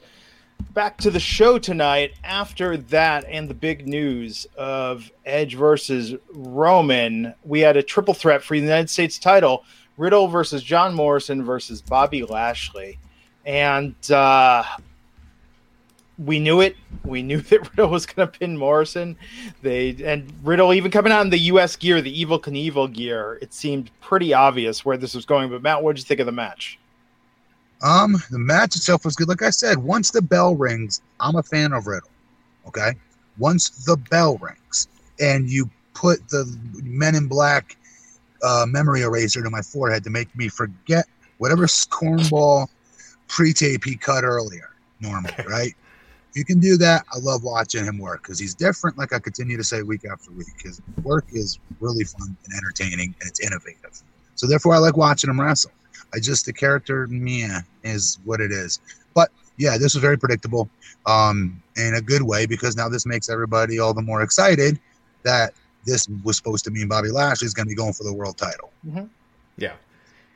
[0.73, 2.12] Back to the show tonight.
[2.23, 8.45] After that, and the big news of Edge versus Roman, we had a triple threat
[8.45, 9.65] for the United States title:
[9.97, 13.01] Riddle versus John Morrison versus Bobby Lashley,
[13.45, 14.62] and uh,
[16.18, 16.77] we knew it.
[17.05, 19.16] We knew that Riddle was going to pin Morrison.
[19.62, 21.77] They and Riddle even coming out in the U.S.
[21.77, 23.38] gear, the Evel Knievel gear.
[23.42, 25.51] It seemed pretty obvious where this was going.
[25.51, 26.79] But Matt, what did you think of the match?
[27.83, 29.29] Um, the match itself was good.
[29.29, 32.11] Like I said, once the bell rings, I'm a fan of Riddle.
[32.68, 32.92] Okay,
[33.38, 34.87] once the bell rings
[35.20, 37.77] and you put the Men in Black
[38.42, 41.07] uh, memory eraser to my forehead to make me forget
[41.38, 42.68] whatever cornball
[43.29, 44.70] pre-tape he cut earlier.
[45.01, 45.75] Normally, right?
[46.33, 48.97] If you can do that, I love watching him work because he's different.
[48.97, 53.14] Like I continue to say week after week, his work is really fun and entertaining
[53.21, 54.03] and it's innovative.
[54.37, 55.73] So therefore, I like watching him wrestle.
[56.14, 58.81] I just the character Mia is what it is.
[59.12, 60.71] But yeah, this was very predictable,
[61.05, 64.81] um, in a good way because now this makes everybody all the more excited
[65.25, 65.53] that
[65.85, 68.38] this was supposed to mean Bobby Lashley is going to be going for the world
[68.38, 68.73] title.
[69.59, 69.75] Yeah.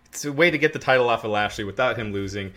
[0.06, 2.52] It's a way to get the title off of Lashley without him losing.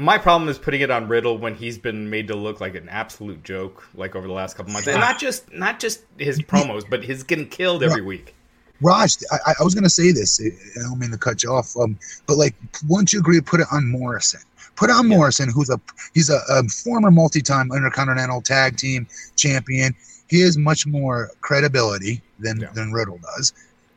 [0.00, 2.88] My problem is putting it on Riddle when he's been made to look like an
[2.88, 6.84] absolute joke, like over the last couple months, and not just not just his promos,
[6.88, 8.34] but his getting killed every week.
[8.80, 10.40] Raj, I, I was going to say this.
[10.40, 12.54] I don't mean to cut you off, um, but like,
[12.88, 14.40] once you agree to put it on Morrison,
[14.74, 15.78] put it on Morrison, who's a
[16.14, 19.94] he's a, a former multi-time Intercontinental Tag Team Champion.
[20.28, 22.70] He has much more credibility than Yeah.
[22.72, 23.52] than Riddle does.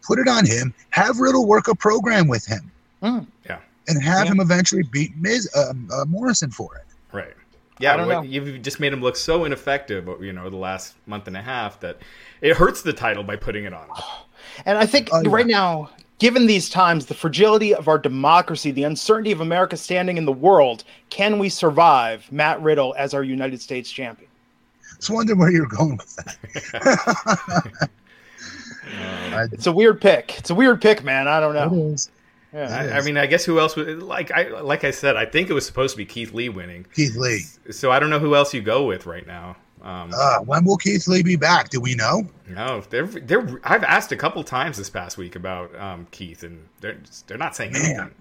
[0.05, 0.73] Put it on him.
[0.89, 2.69] Have Riddle work a program with him,
[3.01, 3.27] Mm.
[3.87, 3.93] Yeah.
[3.93, 4.31] and have Yeah.
[4.31, 6.83] him eventually beat Miz um, uh, Morrison for it.
[7.15, 7.33] Right.
[7.79, 8.21] Yeah, I don't what- know.
[8.23, 11.79] you've just made him look so ineffective, you know, the last month and a half
[11.81, 11.97] that
[12.41, 13.95] it hurts the title by putting it on him.
[14.65, 15.21] And I think yeah.
[15.27, 20.17] right now, given these times, the fragility of our democracy, the uncertainty of America's standing
[20.17, 24.29] in the world, can we survive Matt Riddle as our United States champion?
[24.91, 27.79] I just wondering where you're going with that.
[29.33, 30.37] I- It's a weird pick.
[30.37, 31.27] It's a weird pick, man.
[31.27, 31.95] I don't it know.
[32.53, 32.71] Is.
[32.71, 32.91] Yeah.
[32.93, 35.49] I, I mean, I guess who else would like I like I said, I think
[35.49, 36.85] it was supposed to be Keith Lee winning.
[36.93, 37.41] Keith Lee.
[37.71, 39.55] So I don't know who else you go with right now.
[39.81, 41.69] Um, Uh, when will Keith Lee be back?
[41.69, 42.25] Do we know?
[42.47, 43.59] no, they're they're.
[43.65, 47.55] I've asked a couple times this past week about um, Keith, and they're they're not
[47.55, 47.85] saying Man.
[47.85, 48.11] anything.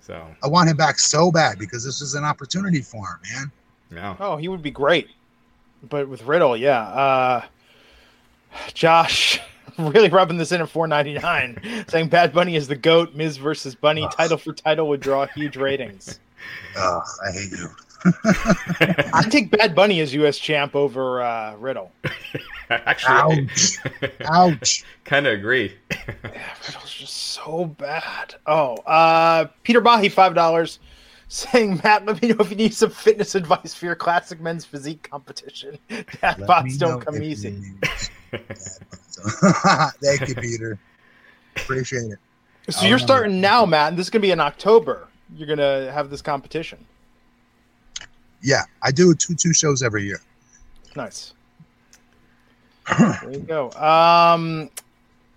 [0.00, 3.52] So I want him back so bad because this is an opportunity for him, man.
[3.90, 5.08] no, Oh, he would be great.
[5.86, 6.80] But with Riddle, yeah.
[6.80, 7.42] Uh,
[8.72, 9.38] Josh
[9.92, 13.14] really rubbing this in at 4.99, saying Bad Bunny is the goat.
[13.14, 14.12] Miz versus Bunny, Ugh.
[14.12, 16.18] title for title would draw huge ratings.
[16.76, 17.68] Ugh, I hate you.
[19.12, 20.38] I take Bad Bunny as U.S.
[20.38, 21.90] champ over uh, Riddle.
[22.70, 23.78] actually, Ouch.
[24.24, 24.84] Ouch.
[25.04, 25.74] kind of agree.
[25.90, 28.36] Yeah, riddle's just so bad.
[28.46, 30.78] Oh, uh, Peter Bahi, five dollars,
[31.28, 34.64] saying Matt, let me know if you need some fitness advice for your classic men's
[34.64, 35.76] physique competition.
[36.20, 37.60] Dad bots don't come easy.
[39.24, 40.78] Need- Thank you, Peter.
[41.56, 42.18] Appreciate it.
[42.70, 42.98] So you're remember.
[42.98, 45.08] starting now, Matt, and this is gonna be in October.
[45.36, 46.84] You're gonna have this competition.
[48.42, 50.20] Yeah, I do two two shows every year.
[50.94, 51.32] Nice.
[52.98, 53.70] There you go.
[53.72, 54.70] Um,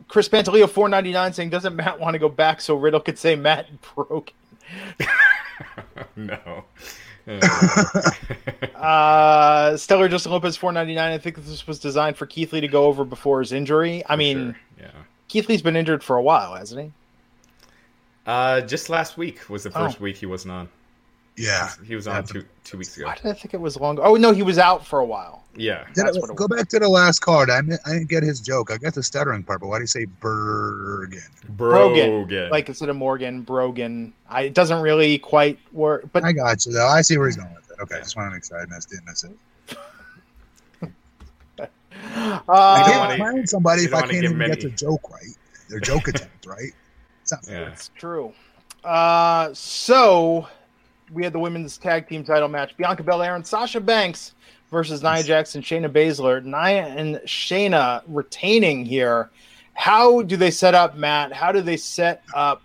[0.07, 3.17] Chris Pantaleo, four ninety nine, saying, "Doesn't Matt want to go back so Riddle could
[3.17, 4.33] say Matt broke?"
[6.15, 6.65] no.
[8.75, 11.11] Uh, Stellar Justin Lopez, four ninety nine.
[11.11, 14.01] I think this was designed for Keith Lee to go over before his injury.
[14.09, 14.91] I mean, Sure, yeah.
[15.27, 16.91] Keith Lee's been injured for a while, hasn't he?
[18.25, 20.03] Uh, just last week was the first Oh.
[20.03, 20.69] week he wasn't on.
[21.37, 21.71] Yeah.
[21.85, 23.05] He was on two two weeks ago.
[23.07, 24.03] Why did I think it was longer?
[24.03, 25.43] Oh no, he was out for a while.
[25.55, 25.85] Yeah.
[25.93, 27.49] Did That's I- what it go back to the last card.
[27.49, 28.71] I, mi- I didn't get his joke.
[28.71, 31.21] I got the stuttering part, but why do you say Bergen?
[31.49, 32.49] Brogan, Brogan.
[32.51, 34.13] like instead of Morgan, Brogan.
[34.29, 36.87] I, it doesn't really quite work, but I got you though.
[36.87, 37.77] I see where he's going with it.
[37.81, 39.31] Okay, just want to make sure I missed, didn't miss it.
[42.15, 44.69] I uh, don't can't wanna- find somebody if I can't even him get any- the
[44.71, 45.35] joke right.
[45.69, 46.71] Their joke attempt, right?
[47.21, 47.61] It's not fair.
[47.61, 47.71] yeah.
[47.71, 48.33] It's true.
[48.83, 50.47] Uh, so
[51.13, 54.33] we had the women's tag team title match: Bianca Belair and Sasha Banks
[54.71, 56.43] versus Nia Jax and Shayna Baszler.
[56.43, 59.29] Nia and Shayna retaining here.
[59.73, 61.33] How do they set up Matt?
[61.33, 62.61] How do they set up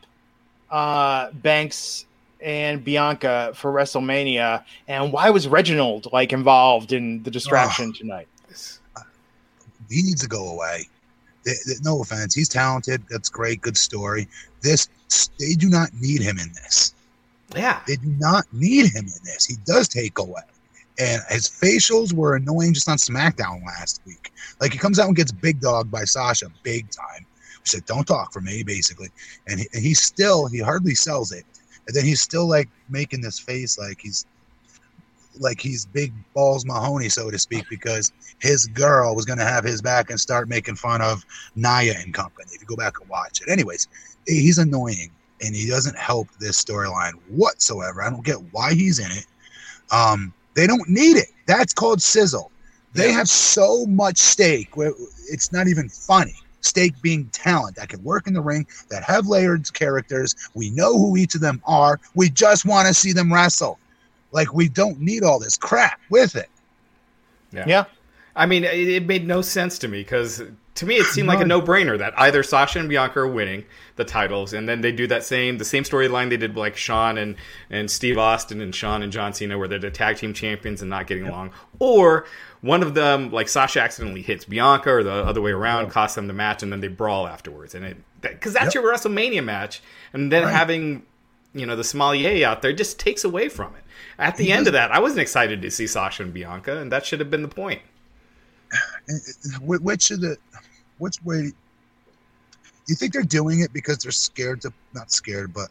[0.70, 2.04] uh, Banks
[2.40, 4.64] and Bianca for WrestleMania?
[4.88, 8.28] And why was Reginald like involved in the distraction tonight?
[9.88, 10.88] he needs to go away.
[11.44, 13.02] They, they- no offense, he's talented.
[13.08, 13.60] That's great.
[13.60, 14.28] Good story.
[14.62, 14.88] This
[15.38, 16.92] they do not need him in this.
[17.54, 17.80] Yeah.
[17.86, 19.44] They do not need him in this.
[19.44, 20.42] He does take away.
[20.98, 24.32] And his facials were annoying just on SmackDown last week.
[24.60, 27.26] Like he comes out and gets big dog by Sasha big time.
[27.64, 29.08] She said, "Don't talk for me," basically.
[29.46, 31.44] And he, and he still he hardly sells it.
[31.86, 34.24] And then he's still like making this face like he's
[35.38, 39.64] like he's big balls Mahoney, so to speak, because his girl was going to have
[39.64, 41.24] his back and start making fun of
[41.56, 42.50] Nia and company.
[42.54, 43.88] If you go back and watch it, anyways,
[44.26, 48.02] he's annoying and he doesn't help this storyline whatsoever.
[48.02, 49.26] I don't get why he's in it.
[49.90, 51.28] Um, they don't need it.
[51.46, 52.50] That's called sizzle.
[52.94, 53.18] They Yeah.
[53.18, 54.70] have so much stake
[55.28, 56.34] it's not even funny.
[56.60, 60.34] Stake being talent that can work in the ring, that have layered characters.
[60.54, 62.00] We know who each of them are.
[62.14, 63.78] We just want to see them wrestle.
[64.32, 66.48] Like we don't need all this crap with it.
[67.52, 67.84] Yeah.
[68.34, 70.42] I mean, it, it made no sense to me because
[70.76, 73.64] to me it seemed like a no-brainer that either Sasha and Bianca are winning
[73.96, 76.76] the titles, and then they do that same the same storyline they did with, like
[76.76, 77.36] Shawn and
[77.70, 80.90] and Steve Austin and Shawn and John Cena, where they're the tag team champions and
[80.90, 82.26] not getting along, or
[82.60, 86.26] one of them like Sasha accidentally hits Bianca, or the other way around, costs them
[86.26, 88.82] the match, and then they brawl afterwards, and it because that's Yep.
[88.82, 90.52] your WrestleMania match, and then Right.
[90.52, 91.02] having
[91.54, 93.82] you know the sommelier out there just takes away from it.
[94.18, 96.76] At the He end does- of that, I wasn't excited to see Sasha and Bianca,
[96.78, 97.80] and that should have been the point.
[99.08, 100.36] And- and wh- Which of the,
[100.98, 101.52] which way?
[102.88, 105.68] You think they're doing it because they're scared to, not scared, but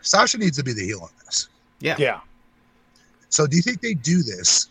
[0.00, 1.48] Sasha needs to be the heel on this.
[1.80, 1.96] Yeah.
[1.98, 2.20] Yeah.
[3.28, 4.68] So do you think they do this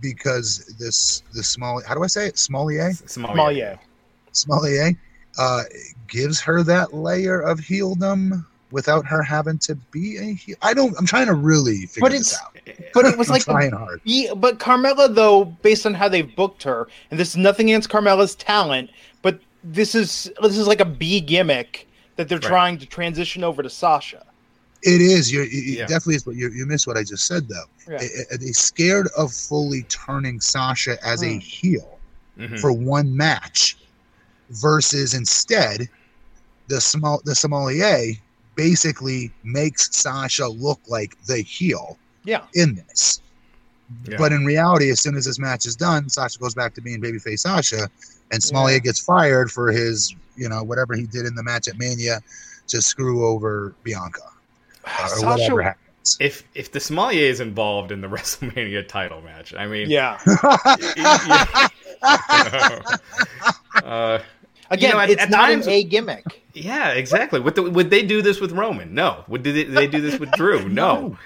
[0.00, 3.78] because this the small how do I say it Smollier Sommelier.
[3.78, 3.78] Sommelier.
[4.32, 4.96] Smollier
[5.38, 5.62] uh,
[6.08, 10.56] gives her that layer of heeldom without her having to be a heel.
[10.62, 10.94] I don't.
[10.98, 12.49] I'm trying to really figure But this it's- out.
[12.94, 14.00] But it was like trying hard.
[14.04, 17.88] Yeah, but Carmella, though, based on how they've booked her, and this is nothing against
[17.88, 18.90] Carmella's talent,
[19.22, 22.48] but this is this is like a B gimmick that they're Right.
[22.48, 24.24] trying to transition over to Sasha.
[24.82, 25.30] It is.
[25.30, 25.86] You're, you Yeah.
[25.86, 26.24] definitely is.
[26.24, 27.64] But you you missed what I just said though.
[27.88, 28.02] Yeah.
[28.32, 31.38] Are they scared of fully turning Sasha as a Hmm.
[31.38, 31.98] heel
[32.38, 32.58] Mhm.
[32.60, 33.76] for one match,
[34.50, 35.88] versus instead
[36.68, 38.14] the small the sommelier
[38.56, 43.20] basically makes Sasha look like the heel Yeah, in this.
[44.08, 44.18] Yeah.
[44.18, 47.00] But in reality, as soon as this match is done, Sasha goes back to being
[47.00, 47.88] babyface Sasha,
[48.30, 48.78] and Somalia Yeah.
[48.80, 52.20] gets fired for his, you know, whatever he did in the match at Mania
[52.68, 54.20] to screw over Bianca
[54.84, 55.62] or whatever Sasha.
[55.62, 56.16] happens.
[56.20, 60.18] if if the sommelier is involved in the WrestleMania title match, I mean, Yeah.
[63.84, 64.18] uh,
[64.72, 66.24] Again, You know, at- it's at not times- an A gimmick.
[66.54, 67.40] yeah, exactly.
[67.40, 68.94] Would, the, would they do this with Roman?
[68.94, 69.24] No.
[69.26, 70.68] Would they, they do this with Drew?
[70.68, 71.18] No.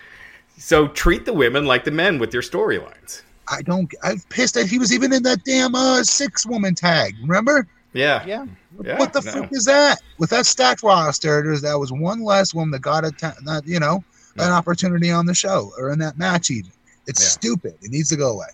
[0.57, 3.23] So treat the women like the men with your storylines.
[3.49, 3.93] I don't.
[4.03, 7.15] I'm pissed that he was even in that damn uh, six woman tag.
[7.21, 7.67] Remember?
[7.93, 8.25] Yeah.
[8.27, 8.47] Yeah.
[8.83, 9.31] Yeah, what the no.
[9.33, 10.01] fuck is that?
[10.19, 13.67] With that stacked roster, there's that was one less woman that got a ta- not
[13.67, 14.03] you know
[14.37, 16.51] an opportunity on the show or in that match.
[16.51, 16.73] Even
[17.07, 17.29] it's Yeah.
[17.29, 17.75] stupid.
[17.83, 18.47] It needs to go away.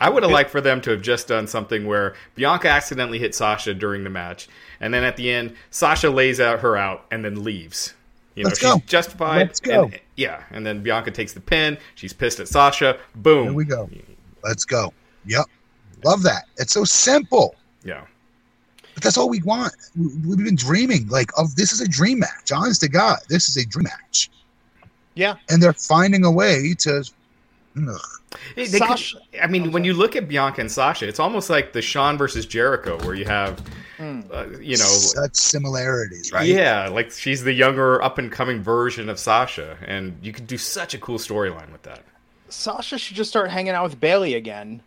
[0.00, 3.34] I would have liked for them to have just done something where Bianca accidentally hit
[3.34, 4.48] Sasha during the match,
[4.80, 7.94] and then at the end, Sasha lays out her out and then leaves.
[8.38, 8.80] You know, Let's she's go.
[8.86, 9.38] justified.
[9.48, 9.84] Let's go.
[9.86, 11.76] and- yeah, and then Bianca takes the pin.
[11.96, 12.96] She's pissed at Sasha.
[13.16, 13.44] Boom.
[13.46, 13.90] Here we go.
[14.44, 14.92] Let's go.
[15.26, 15.46] Yep.
[16.04, 16.44] Love that.
[16.56, 17.56] It's so simple.
[17.84, 18.02] Yeah.
[18.94, 19.72] But that's all we want.
[19.96, 22.52] We- We've been dreaming like of this is a dream match.
[22.52, 24.30] Honest to God, this is a dream match.
[25.14, 25.34] Yeah.
[25.50, 27.02] And they're finding a way to
[27.76, 28.00] ugh.
[28.54, 31.50] They- they could- Sasha- I mean, when you look at Bianca and Sasha, it's almost
[31.50, 33.60] like the Shawn versus Jericho, where you have,
[34.00, 36.46] uh, you know, such similarities, right?
[36.46, 40.56] yeah, like she's the younger, up and coming version of Sasha, and you could do
[40.58, 42.02] such a cool storyline with that.
[42.48, 44.80] Sasha should just start hanging out with Bayley again,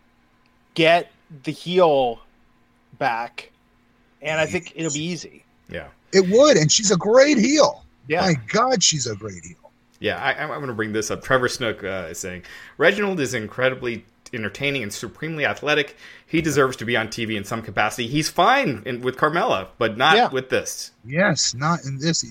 [0.74, 1.12] get
[1.44, 2.20] the heel
[2.98, 3.52] back,
[4.22, 5.44] and I think it'll be easy.
[5.70, 7.84] Yeah, It would, and she's a great heel.
[8.08, 8.22] Yeah.
[8.22, 9.72] My God, she's a great heel.
[10.00, 10.18] yeah.
[10.22, 11.24] I, I'm going to bring this up.
[11.24, 12.44] Trevor Snook uh, is saying
[12.78, 15.96] Reginald is incredibly entertaining and supremely athletic.
[16.26, 18.08] He deserves to be on TV in some capacity.
[18.08, 20.30] He's fine in, with Carmella, but not Yeah.
[20.30, 20.92] with this.
[21.06, 22.24] Yes, not in this.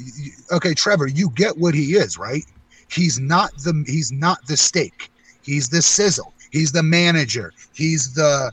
[0.52, 2.44] Okay, Trevor, you get what he is, right?
[2.88, 5.10] He's not the he's not the steak.
[5.42, 6.32] He's the sizzle.
[6.50, 7.52] He's the manager.
[7.72, 8.52] He's the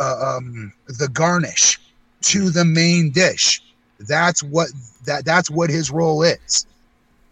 [0.00, 1.80] uh, um the garnish
[2.22, 3.62] to the main dish.
[4.00, 4.68] That's what
[5.06, 6.66] that that's what his role is.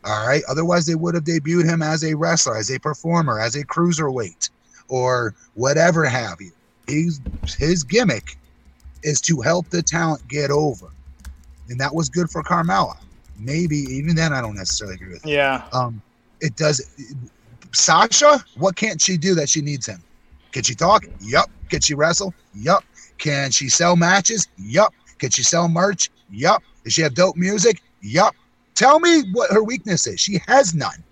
[0.05, 0.43] All right.
[0.49, 4.51] Otherwise, they would have debuted him as a wrestler, as a performer, as a cruiserweight,
[4.89, 6.53] or whatever have you.
[6.87, 7.21] He's
[7.59, 8.37] his gimmick
[9.03, 10.91] is to help the talent get over
[11.69, 12.97] and that was good for Carmella.
[13.39, 15.27] Maybe even then, I don't necessarily agree with.
[15.27, 15.33] It.
[15.33, 15.65] Yeah.
[15.73, 16.01] Um,
[16.41, 16.89] it does.
[17.73, 20.03] Sasha, what can't she do that she needs him?
[20.53, 21.05] Can she talk?
[21.21, 21.51] Yup.
[21.69, 22.33] Can she wrestle?
[22.55, 22.85] Yup.
[23.19, 24.49] Can she sell matches?
[24.57, 24.95] Yup.
[25.19, 26.11] Can she sell merch?
[26.31, 26.63] Yup.
[26.85, 27.83] Does she have dope music?
[28.03, 28.35] Yup.
[28.75, 30.21] Tell me what her weakness is.
[30.21, 31.03] She has none.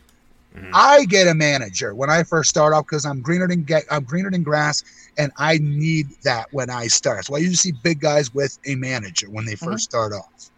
[0.56, 0.70] Mhm.
[0.74, 4.04] I get a manager when I first start off because I'm greener than get I'm
[4.04, 4.82] greener than grass,
[5.16, 7.26] and I need that when I start.
[7.28, 10.50] Why you see big guys with a manager when they 1st start off.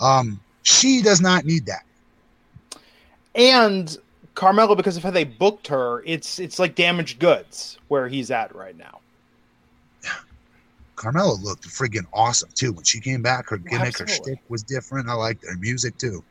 [0.00, 1.84] Um, she does not need that.
[3.34, 3.96] And
[4.34, 8.54] Carmella, because of how they booked her, it's it's like damaged goods where he's at
[8.54, 9.00] right now.
[10.96, 13.48] Carmella looked friggin' awesome too when she came back.
[13.48, 14.32] Her gimmick, her Absolutely.
[14.32, 15.08] shtick was different.
[15.08, 16.22] I liked her music too.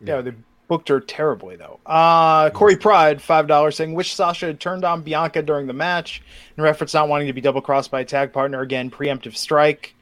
[0.00, 0.22] Yeah,
[0.68, 1.80] booked her terribly though.
[1.86, 6.22] Uh Corey Pride, five dollars, saying wish Sasha had turned on Bianca during the match
[6.56, 8.90] in reference not wanting to be double crossed by a tag partner again.
[8.90, 9.94] Preemptive strike.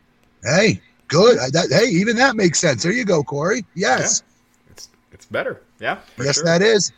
[0.43, 1.39] Hey, good.
[1.39, 2.83] I- That, hey, even that makes sense.
[2.83, 3.65] There you go, Corey.
[3.75, 4.23] Yes,
[4.71, 5.63] It's it's better.
[5.81, 5.99] Yeah.
[6.19, 6.45] yes, sure.
[6.45, 6.93] that is.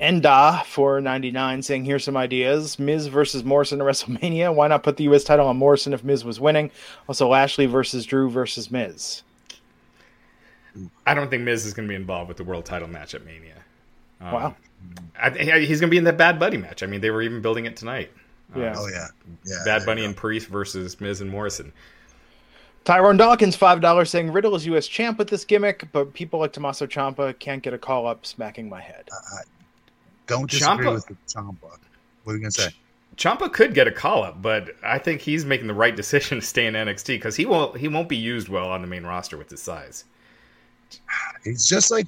[0.00, 4.54] Enda for 99 saying here's some ideas Miz versus Morrison at WrestleMania.
[4.54, 6.70] Why not put the US title on Morrison if Miz was winning?
[7.08, 9.22] Also Lashley versus Drew versus Miz.
[11.06, 13.24] I don't think Miz is going to be involved with the world title match at
[13.24, 13.54] Mania.
[14.20, 14.56] Um, Wow.
[15.20, 16.82] I, I- he's going to be in that Bad Bunny match.
[16.82, 18.10] I mean, they were even building it tonight.
[18.56, 18.74] Yeah.
[18.76, 19.08] Oh yeah,
[19.44, 19.56] yeah.
[19.64, 21.70] Bad there Bunny and Priest versus Miz and Morrison.
[22.84, 24.86] Tyrone Dawkins, five dollars, saying Riddle is U.S.
[24.86, 28.68] champ with this gimmick, but people like Tommaso Ciampa can't get a call up smacking
[28.68, 29.08] my head.
[30.26, 30.36] go.
[30.36, 31.78] Don't disagree Ciampa- with Ciampa.
[32.24, 32.70] What are you gonna say?
[33.16, 36.46] Ciampa could get a call up, but I think he's making the right decision to
[36.46, 39.36] stay in NXT because he won't he won't be used well on the main roster
[39.36, 40.04] with his size.
[41.44, 42.06] He's just like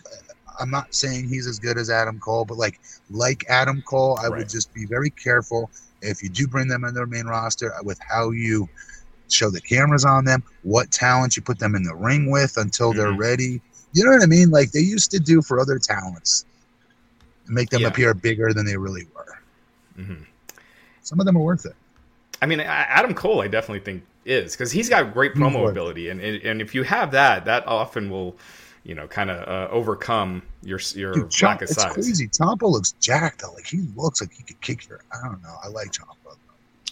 [0.61, 2.79] I'm not saying he's as good as Adam Cole, but like
[3.11, 4.39] like Adam Cole, I Right.
[4.39, 5.71] would just be very careful
[6.03, 8.69] if you do bring them in their main roster with how you
[9.29, 12.93] show the cameras on them, what talent you put them in the ring with until
[12.93, 13.19] they're Mhm.
[13.19, 13.63] ready.
[13.93, 14.51] You know what I mean?
[14.51, 16.45] Like they used to do for other talents,
[17.47, 17.89] make them Yeah.
[17.89, 20.03] appear bigger than they really were.
[20.03, 20.23] hmm
[21.03, 21.75] Some of them are worth it.
[22.43, 25.71] I mean, Adam Cole, I definitely think is because he's got great promo it.
[25.71, 28.37] ability, and and if you have that, that often will,
[28.85, 31.93] you know, kind of uh, overcome your your Dude, Ciampa, lack of it's size.
[31.93, 32.29] crazy.
[32.29, 33.53] Ciampa looks jacked though.
[33.53, 35.01] Like he looks like he could kick your.
[35.13, 35.55] I don't know.
[35.63, 36.37] I like Ciampa.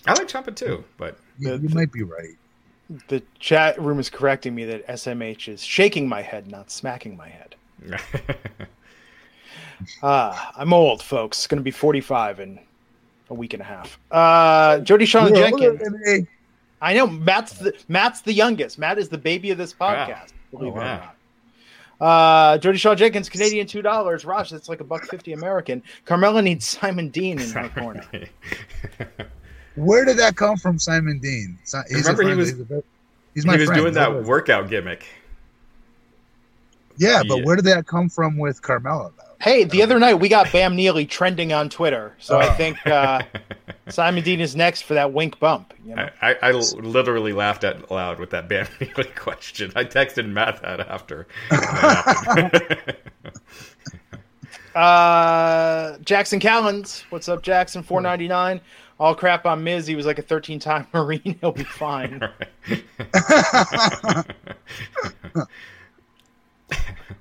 [0.06, 2.36] I like Ciampa too, but You, The- you might be right.
[3.08, 7.28] The chat room is correcting me that SMH is shaking my head, not smacking my
[7.28, 7.54] head.
[10.02, 11.38] Ah, I'm old, folks.
[11.38, 12.58] It's going to be 45 in
[13.30, 13.98] a week and a half.
[14.10, 16.26] Uh, Jody Sean You're Jenkins.
[16.80, 18.78] I know Matt's the Matt's the youngest.
[18.78, 20.32] Matt is the baby of this podcast.
[20.50, 20.96] Believe it or wow.
[20.96, 21.16] not.
[22.00, 24.24] Uh, Jody Shaw Jenkins, Canadian two dollars.
[24.24, 25.82] Raj, that's like a buck fifty American.
[26.06, 28.04] Carmella needs Simon Dean in her corner.
[29.74, 31.58] Where did that come from, Simon Dean?
[31.64, 32.82] Si- He's a Remember he was- he's, a very-
[33.34, 33.80] he's he my was friend.
[33.82, 35.06] doing that workout gimmick.
[36.96, 37.44] Yeah, but Yeah.
[37.44, 39.12] where did that come from with Carmella?
[39.16, 39.27] Though?
[39.40, 42.52] Hey, the other night we got Bam Neely trending on Twitter, so I Oh.
[42.54, 43.22] think uh,
[43.88, 45.74] Simon Dean is next for that wink bump.
[45.86, 46.08] You know?
[46.20, 49.72] I, I, I literally laughed out loud with that Bam Neely question.
[49.76, 51.26] I texted Matt that after.
[54.74, 57.82] Uh, Jackson Callens, what's up, Jackson?
[57.82, 58.60] Four ninety nine.
[59.00, 59.88] All crap on Miz.
[59.88, 61.36] He was like a thirteen time Marine.
[61.40, 62.22] He'll be fine.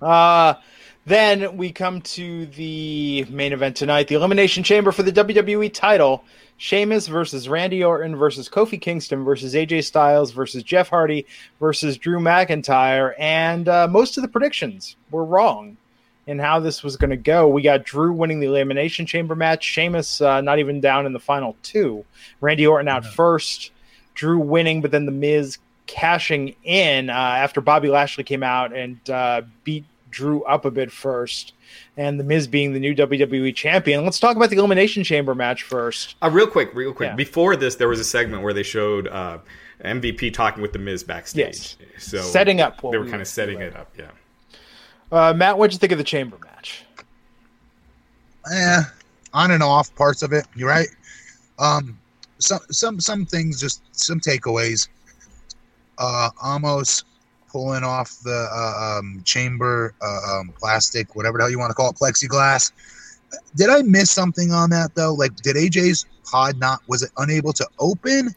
[0.02, 0.54] Uh,
[1.08, 6.24] then we come to the main event tonight, the Elimination Chamber for the WWE title.
[6.58, 11.26] Sheamus versus Randy Orton versus Kofi Kingston versus AJ Styles versus Jeff Hardy
[11.62, 13.14] versus Drew McIntyre.
[13.18, 15.78] And uh, most of the predictions were wrong.
[16.26, 17.48] in how this was going to go.
[17.48, 19.64] We got Drew winning the Elimination Chamber match.
[19.64, 22.04] Sheamus uh, not even down in the final two.
[22.42, 23.72] Randy Orton out first.
[24.14, 29.10] Drew winning, but then The Miz cashing in uh, after Bobby Lashley came out and
[29.10, 31.54] uh, beat Drew up a bit first.
[31.98, 34.04] And The Miz being the new WWE champion.
[34.04, 36.16] Let's talk about the Elimination Chamber match first.
[36.22, 37.10] Uh, real quick, real quick.
[37.10, 37.16] Yeah.
[37.16, 39.40] Before this, there was a segment where they showed uh,
[39.84, 41.76] MVP talking with the Miz backstage.
[41.78, 41.78] Yes.
[41.98, 43.92] So Setting up what They were we kind of setting it up.
[43.98, 44.12] Yeah.
[45.12, 46.84] Uh, Matt, what'd you think of the Chamber match?
[48.52, 48.82] eh,
[49.34, 50.46] on and off parts of it.
[50.56, 50.88] You're right.
[51.60, 52.00] Um,
[52.40, 54.88] some some some things, just some takeaways.
[55.98, 57.06] Uh, almost
[57.48, 61.76] pulling off the uh, um, chamber uh, um, plastic, whatever the hell you want to
[61.76, 62.72] call it, plexiglass.
[63.56, 65.14] Did I miss something on that though?
[65.14, 68.34] Like, did AJ's pod not was it unable to open,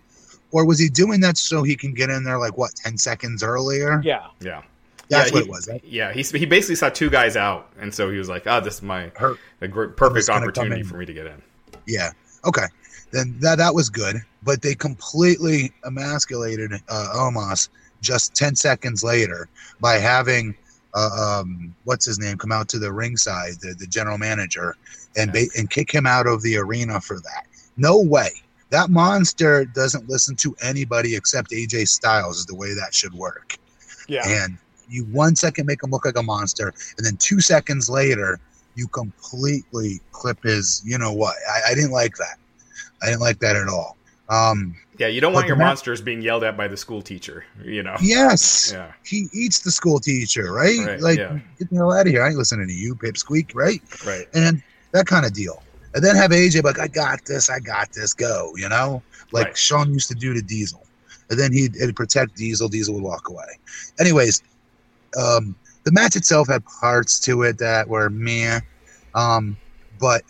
[0.53, 3.43] or was he doing that so he can get in there like what ten seconds
[3.43, 4.01] earlier?
[4.05, 4.27] Yeah.
[4.41, 4.63] Yeah.
[5.09, 5.69] That's yeah, what he, it was.
[5.69, 5.85] Right?
[5.85, 8.77] Yeah, he, he basically saw two guys out, and so he was like, "Oh, this
[8.77, 11.43] is my Her, a gr- perfect opportunity for me to get in."
[11.87, 12.13] Yeah.
[12.45, 12.67] Okay.
[13.11, 17.71] Then that that was good, but they completely emasculated uh, Omos
[18.01, 19.49] just ten seconds later
[19.81, 20.55] by having
[20.95, 24.77] uh, um, what's his name come out to the ringside, the, the general manager,
[25.17, 27.47] and ba- and kick him out of the arena for that.
[27.77, 28.31] No way.
[28.71, 32.39] That monster doesn't listen to anybody except AJ Styles.
[32.39, 33.57] Is the way that should work.
[34.09, 34.27] Yeah.
[34.27, 38.41] And you one second make him look like a monster, and then two seconds later,
[38.75, 40.83] you completely clip his.
[40.85, 41.37] You know what?
[41.49, 42.37] I, I didn't like that.
[43.03, 43.97] I didn't like that at all.
[44.29, 47.47] Um, Yeah, you don't But want your monsters being yelled at by the school teacher.
[47.65, 47.97] You know.
[48.03, 48.93] yes, Yeah.
[49.03, 50.79] he eats the school teacher, right?
[50.87, 51.39] Right, like, yeah.
[51.59, 52.23] get the hell out of here!
[52.23, 53.81] I ain't listening to you, pipsqueak, right?
[54.07, 54.27] Right.
[54.35, 55.63] And that kind of deal.
[55.95, 59.47] And then have AJ like, I got this, I got this, go, you know, like
[59.47, 59.57] Right.
[59.57, 60.87] Sean used to do to Diesel.
[61.31, 63.59] And then he'd, he'd protect Diesel, Diesel would walk away.
[63.99, 64.43] Anyways,
[65.17, 68.61] um, the match itself had parts to it that were meh.
[69.15, 69.57] Um,
[69.99, 70.23] but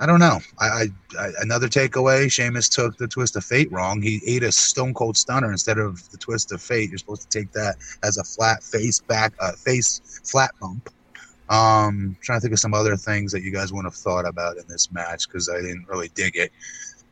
[0.00, 0.40] I don't know.
[0.58, 0.86] I, I,
[1.18, 4.00] I another takeaway: Sheamus took the twist of fate wrong.
[4.00, 6.88] He ate a stone cold stunner instead of the twist of fate.
[6.88, 10.88] You're supposed to take that as a flat face back, uh, face flat bump.
[11.50, 14.56] Um, trying to think of some other things that you guys wouldn't have thought about
[14.56, 16.52] in this match because I didn't really dig it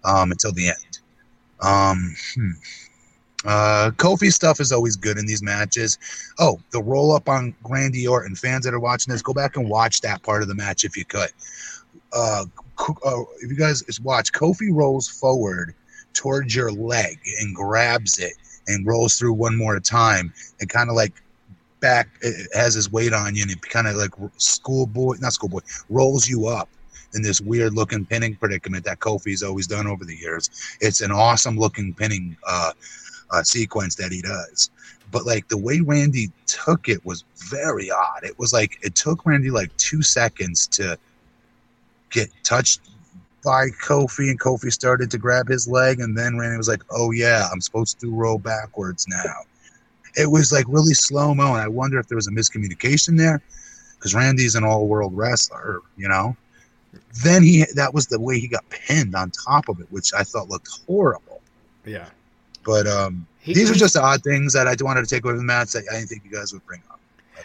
[0.05, 0.99] um, until the end.
[1.61, 2.51] Um, hmm.
[3.45, 5.99] Uh, Kofi stuff is always good in these matches.
[6.39, 8.35] Oh, the roll up on Randy Orton.
[8.35, 10.97] Fans that are watching this, go back and watch that part of the match if
[10.97, 11.31] you could.
[12.13, 12.45] Uh,
[13.05, 15.75] uh, if you guys watch, Kofi rolls forward
[16.15, 18.35] towards your leg and grabs it
[18.67, 21.23] and rolls through one more time and kind of like
[21.81, 25.61] back it has his weight on you and it kind of like schoolboy, not schoolboy,
[25.89, 26.69] rolls you up
[27.15, 30.51] in this weird looking pinning predicament that Kofi's always done over the years.
[30.81, 32.73] It's an awesome looking pinning uh,
[33.31, 34.71] uh, sequence that he does.
[35.11, 38.25] But like the way Randy took it was very odd.
[38.25, 40.99] It was like it took Randy like two seconds to
[42.11, 42.81] get touched
[43.45, 47.11] by Kofi, and Kofi started to grab his leg, and then Randy was like, "Oh
[47.13, 49.35] yeah, I'm supposed to roll backwards now."
[50.17, 53.41] It was like really slow mo, and I wonder if there was a miscommunication there,
[53.97, 56.37] because Randy's an all world wrestler, you know.
[57.23, 60.25] Then he that was the way he got pinned on top of it, which I
[60.25, 61.41] thought looked horrible.
[61.85, 62.09] Yeah.
[62.65, 65.39] But um, He- these are just odd things that I wanted to take away from
[65.39, 66.98] the match that I didn't think you guys would bring up.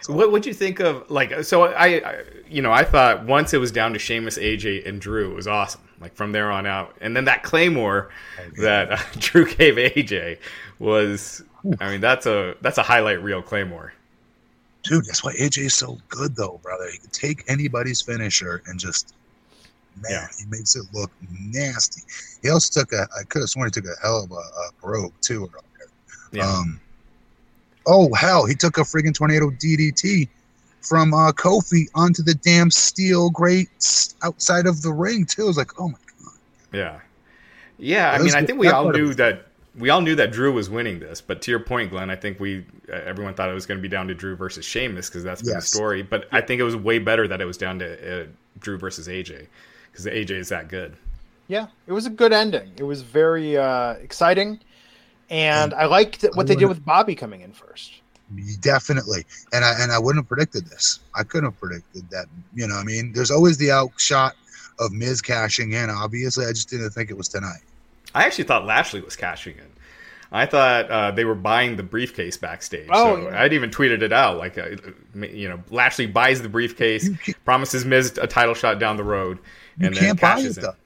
[0.08, 0.16] All.
[0.16, 1.44] What would you think of like?
[1.44, 5.00] So I, I, you know, I thought once it was down to Sheamus, AJ, and
[5.00, 5.80] Drew, it was awesome.
[6.00, 8.10] Like from there on out, and then that Claymore
[8.58, 10.38] that uh, Drew gave AJ
[10.78, 11.42] was.
[11.80, 13.94] I mean, that's a that's a highlight reel Claymore.
[14.82, 16.86] Dude, that's why AJ is so good, though, brother.
[16.92, 19.14] He can take anybody's finisher and just,
[20.02, 20.26] man, Yeah.
[20.38, 22.02] he makes it look nasty.
[22.42, 24.70] He also took a, I could have sworn he took a hell of a, a
[24.82, 25.50] brogue, too.
[26.32, 26.46] Yeah.
[26.46, 26.78] Um,
[27.86, 30.28] oh, hell, he took a friggin' tornado DDT
[30.80, 35.42] from uh, Kofi onto the damn steel grates outside of the ring, too.
[35.44, 36.32] It was like, oh my God.
[36.72, 37.00] Yeah,
[37.78, 38.10] yeah.
[38.12, 39.16] I mean, was I think we That all knew it.
[39.16, 41.20] that we all knew that Drew was winning this.
[41.20, 43.82] But to your point, Glenn, I think we uh, everyone thought it was going to
[43.82, 45.70] be down to Drew versus Sheamus because that's been Yes.
[45.70, 46.02] the story.
[46.02, 48.26] But I think it was way better that it was down to uh,
[48.60, 49.46] Drew versus AJ
[49.90, 50.94] because AJ is that good.
[51.48, 52.72] Yeah, it was a good ending.
[52.76, 54.60] It was very uh, exciting,
[55.34, 58.00] and I liked that- what they did with Bobby coming in first.
[58.60, 61.00] Definitely, and I and I wouldn't have predicted this.
[61.14, 62.26] I couldn't have predicted that.
[62.54, 64.34] You know, I mean, there's always the outshot
[64.78, 65.90] of Miz cashing in.
[65.90, 67.60] Obviously, I just didn't think it was tonight.
[68.14, 69.66] I actually thought Lashley was cashing in.
[70.32, 72.88] I thought uh, they were buying the briefcase backstage.
[72.90, 73.42] Oh, so yeah.
[73.42, 74.38] I'd even tweeted it out.
[74.38, 74.70] Like, uh,
[75.14, 77.08] you know, Lashley buys the briefcase,
[77.44, 79.38] promises Miz a title shot down the road,
[79.78, 80.66] You and then can't buy cashes it in.
[80.70, 80.76] though.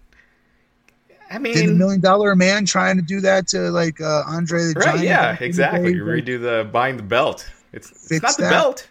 [1.31, 4.61] I Did the mean, Million Dollar Man trying to do that to like uh, Andre
[4.73, 4.85] the right?
[4.87, 5.01] Giant?
[5.03, 5.93] Yeah, back in the exactly.
[5.93, 5.97] day?
[5.99, 7.49] You redo the buying the belt.
[7.73, 8.51] It's, it's not the that.
[8.51, 8.89] belt.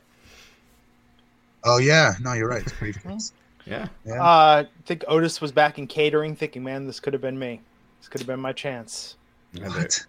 [1.63, 2.61] Oh yeah, no, you're right.
[2.61, 3.33] It's briefcase.
[3.65, 3.87] Yeah.
[4.05, 4.21] Yeah.
[4.23, 7.59] Uh, I think Otis was back in catering, thinking, "Man, this could have been me.
[7.99, 9.15] This could have been my chance."
[9.59, 10.05] what?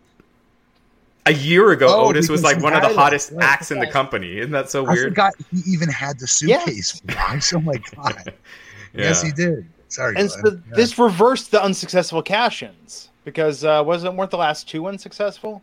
[1.26, 2.99] A year ago, Oh, Otis was like one of the had it.
[2.99, 3.45] hottest Right.
[3.45, 4.39] acts in the company.
[4.39, 4.99] Isn't that so weird?
[4.99, 7.01] I forgot he even had the suitcase.
[7.07, 7.53] Raj.
[7.55, 8.33] Oh my god.
[8.95, 9.66] Yes, he did.
[9.89, 10.14] Sorry.
[10.16, 10.43] And Glenn.
[10.45, 10.76] so Yeah.
[10.76, 15.62] this reversed the unsuccessful cash-ins because uh, wasn't weren't the last two unsuccessful?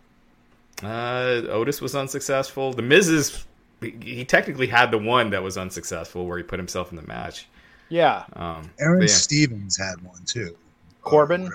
[0.83, 2.73] Uh, Otis was unsuccessful.
[2.73, 3.45] The Miz is
[3.81, 7.07] he, he technically had the one that was unsuccessful where he put himself in the
[7.07, 7.47] match.
[7.89, 9.07] Yeah, Um, Aaron yeah.
[9.07, 10.57] Stevens had one too.
[11.03, 11.51] Corbin?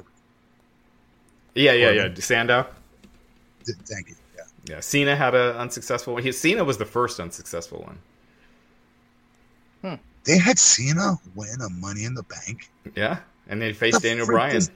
[1.56, 2.14] yeah, yeah, yeah.
[2.14, 2.66] Sandow.
[3.66, 4.14] Thank you.
[4.36, 4.42] Yeah.
[4.66, 6.22] Yeah, Cena had an unsuccessful one.
[6.22, 7.80] He, Cena was the first unsuccessful
[9.82, 9.98] one.
[10.24, 12.70] They had Cena win a Money in the Bank.
[12.94, 13.18] Yeah,
[13.48, 14.56] and they faced The Daniel Bryan.
[14.56, 14.70] is-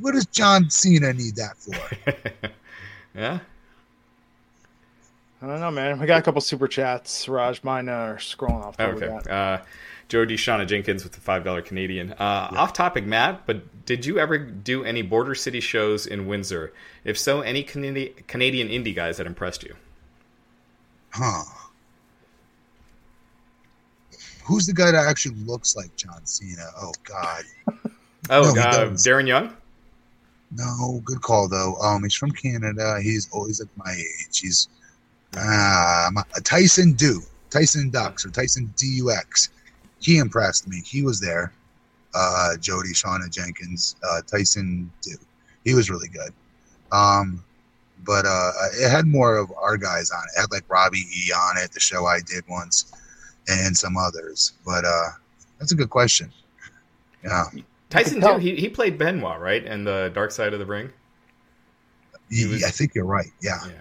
[0.00, 2.50] What does John Cena need that for?
[3.14, 3.38] yeah.
[5.42, 6.00] I don't know, man.
[6.00, 7.28] We got a couple super chats.
[7.28, 8.78] Raj, mine are scrolling off.
[8.78, 9.30] What Okay.
[9.30, 9.58] Uh,
[10.08, 10.34] Joe D.
[10.36, 12.12] Shauna Jenkins with the five dollar Canadian.
[12.12, 13.46] Uh, Off topic, Matt.
[13.46, 16.72] But did you ever do any border city shows in Windsor?
[17.04, 19.74] If so, any Canadi- Canadian indie guys that impressed you?
[21.10, 21.42] Huh.
[24.44, 26.66] Who's the guy that actually looks like John Cena?
[26.76, 27.44] Oh God.
[28.30, 28.90] Oh, No, he uh.
[28.90, 29.54] Darren Young.
[30.56, 31.74] No, good call though.
[31.76, 32.98] Um, he's from Canada.
[33.02, 34.38] He's always at my age.
[34.38, 34.68] He's
[35.36, 36.10] uh,
[36.44, 37.20] Tyson Du,
[37.50, 39.48] Tyson Dux or Tyson Dux.
[40.00, 40.82] He impressed me.
[40.84, 41.52] He was there.
[42.14, 45.16] Uh, Jody, Shauna Jenkins, uh, Tyson Du.
[45.64, 46.32] He was really good.
[46.92, 47.42] Um,
[48.04, 50.38] but uh, it had more of our guys on it.
[50.38, 52.92] It had like Robbie E on it, the show I did once,
[53.48, 54.52] and some others.
[54.64, 55.08] But uh,
[55.58, 56.32] that's a good question.
[57.22, 57.44] Yeah,
[57.90, 58.36] Tyson, too.
[58.38, 59.64] He, he played Benoit, right?
[59.64, 60.90] In the Dark Side of the Ring.
[62.30, 63.30] He was- I think you're right.
[63.40, 63.58] Yeah.
[63.66, 63.72] Yeah.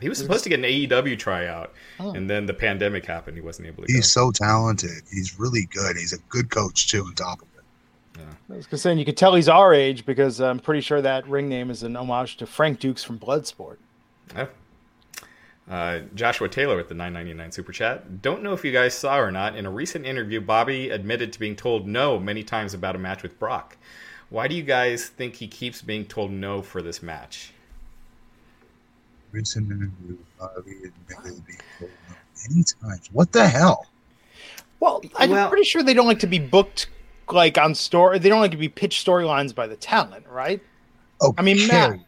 [0.00, 2.12] He was supposed to get an AEW tryout, Oh.
[2.12, 3.36] and then the pandemic happened.
[3.36, 4.26] He wasn't able to He's go.
[4.26, 5.02] so talented.
[5.12, 5.96] He's really good.
[5.96, 7.04] He's a good coach too.
[7.04, 8.54] On top of it, Yeah.
[8.54, 11.02] I was gonna say, and you could tell he's our age because I'm pretty sure
[11.02, 13.78] that ring name is an homage to Frank Dux from Bloodsport.
[14.36, 14.46] Yeah.
[15.68, 18.22] Uh, Joshua Taylor with the 999 super chat.
[18.22, 19.54] Don't know if you guys saw or not.
[19.54, 23.22] In a recent interview, Bobby admitted to being told no many times about a match
[23.22, 23.76] with Brock.
[24.30, 27.52] Why do you guys think he keeps being told no for this match?
[29.30, 32.16] recent interview, Bobby admitted being told no
[32.48, 33.08] many times.
[33.12, 33.86] What the hell?
[34.80, 36.88] Well, I'm Well- pretty sure they don't like to be booked
[37.30, 38.18] like on story.
[38.18, 40.62] They don't like to be pitched storylines by the talent, right?
[41.20, 42.04] Oh, I mean, Matt, Carrie,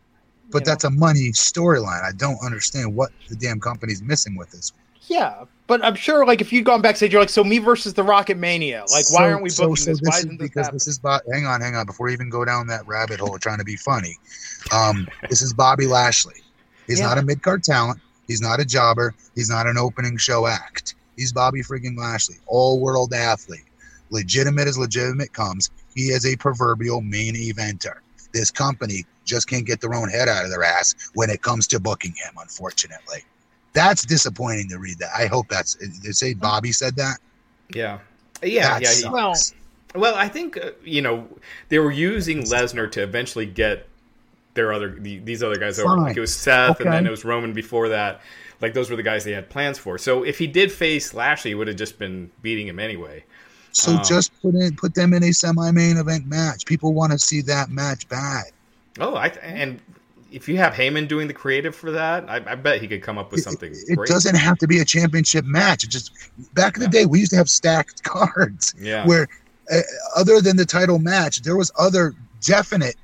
[0.51, 2.03] but you that's a money storyline.
[2.03, 4.73] I don't understand what the damn company's missing with this.
[5.09, 8.03] Yeah, but I'm sure, like, if you'd gone backstage, you're like, so me versus the
[8.05, 8.85] Rocket Mania.
[8.93, 10.01] Like, why aren't we so- booking so this?
[10.03, 10.77] Why is isn't this because happening?
[10.77, 11.23] this is Bob.
[11.33, 11.87] Hang on, hang on.
[11.87, 14.17] Before we even go down that rabbit hole, trying to be funny,
[14.73, 16.37] um, this is Bobby Lashley.
[16.87, 17.07] He's Yeah.
[17.09, 18.01] not a mid card talent.
[18.29, 19.15] He's not a jobber.
[19.35, 20.95] He's not an opening show act.
[21.17, 23.65] He's Bobby friggin' Lashley, all world athlete,
[24.11, 25.71] legitimate as legitimate comes.
[25.95, 27.95] He is a proverbial main eventer.
[28.33, 31.67] This company just can't get their own head out of their ass when it comes
[31.69, 32.35] to booking him.
[32.41, 33.25] Unfortunately,
[33.73, 34.99] that's disappointing to read.
[34.99, 35.75] That I hope that's.
[36.03, 37.19] They say Bobby said that.
[37.75, 37.99] Yeah.
[38.43, 38.89] Yeah, That yeah.
[38.89, 39.13] he- sucks.
[39.13, 39.35] Well,
[40.03, 41.27] Well, I think uh, you know
[41.69, 43.87] they were using Lesnar to eventually get
[44.55, 45.89] their other the, these other guys over.
[45.97, 46.03] Fine.
[46.05, 48.21] Like it was Seth, and then it was Roman before that.
[48.61, 49.97] Like those were the guys they had plans for.
[49.99, 53.25] So if he did face Lashley, he would have just been beating him anyway.
[53.73, 56.67] So Um, just put in put them in a semi-main event match.
[56.67, 58.45] People want to see that match bad.
[58.99, 59.81] Oh, I and
[60.33, 63.19] if you have Heyman doing the creative for that, I, I bet he could come
[63.19, 63.73] up with something.
[63.73, 65.85] It, it doesn't have to be a championship match.
[65.85, 66.11] It just
[66.55, 69.07] back in the day we used to have stacked cards Yeah.
[69.07, 69.27] where
[69.73, 69.81] uh,
[70.17, 72.15] other than the title match, there was other
[72.45, 72.97] definite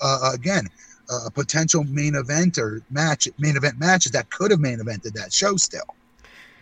[0.00, 0.66] uh, again
[1.10, 5.32] uh, potential main event or match main event matches that could have main evented that
[5.32, 5.84] show still.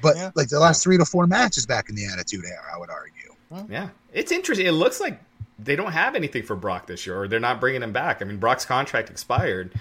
[0.01, 0.31] But Yeah.
[0.35, 3.32] like the last three to four matches back in the Attitude Era, I would argue.
[3.69, 4.67] Yeah, it's interesting.
[4.67, 5.21] It looks like
[5.59, 8.23] they don't have anything for Brock this year, or they're not bringing him back.
[8.23, 9.73] I mean, Brock's contract expired,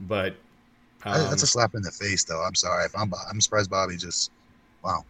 [0.00, 0.34] but
[1.04, 2.42] um, That's a slap in the face, though.
[2.42, 4.30] I'm sorry if I'm I'm surprised Bobby just
[4.82, 5.04] wow.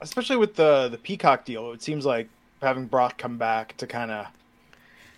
[0.00, 2.28] especially with the the Peacock deal, it seems like
[2.60, 4.26] having Brock come back to kind of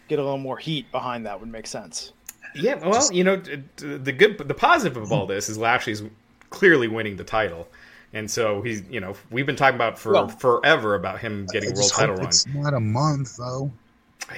[0.09, 2.13] get a little more heat behind that would make sense.
[2.55, 2.75] yeah.
[2.77, 6.03] Well, you know, t- t- the good, the positive of all this is Lashley's
[6.51, 7.69] clearly winning the title,
[8.15, 11.69] and so he's, you know, we've been talking about for Well- forever about him getting
[11.71, 12.29] I a world just title hope run.
[12.29, 13.71] it's not a month though.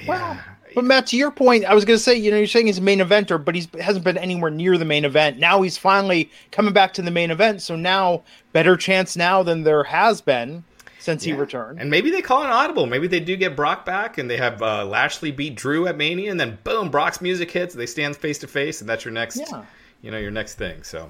[0.03, 0.41] Yeah.
[0.75, 2.77] But Matt, to your point, I was going to say, you know, you're saying he's
[2.77, 5.39] a main eventer, but he's hasn't been anywhere near the main event.
[5.39, 9.63] Now he's finally coming back to the main event, so now better chance now than
[9.63, 10.65] there has been
[10.99, 11.79] since he returned.
[11.79, 12.85] And maybe they call an audible.
[12.85, 16.29] Maybe they do get Brock back, and they have uh, Lashley beat Drew at Mania,
[16.31, 17.73] and then boom, Brock's music hits.
[17.73, 19.63] They stand face to face, and that's your next, Yeah.
[20.01, 20.83] you know, your next thing.
[20.83, 21.09] So,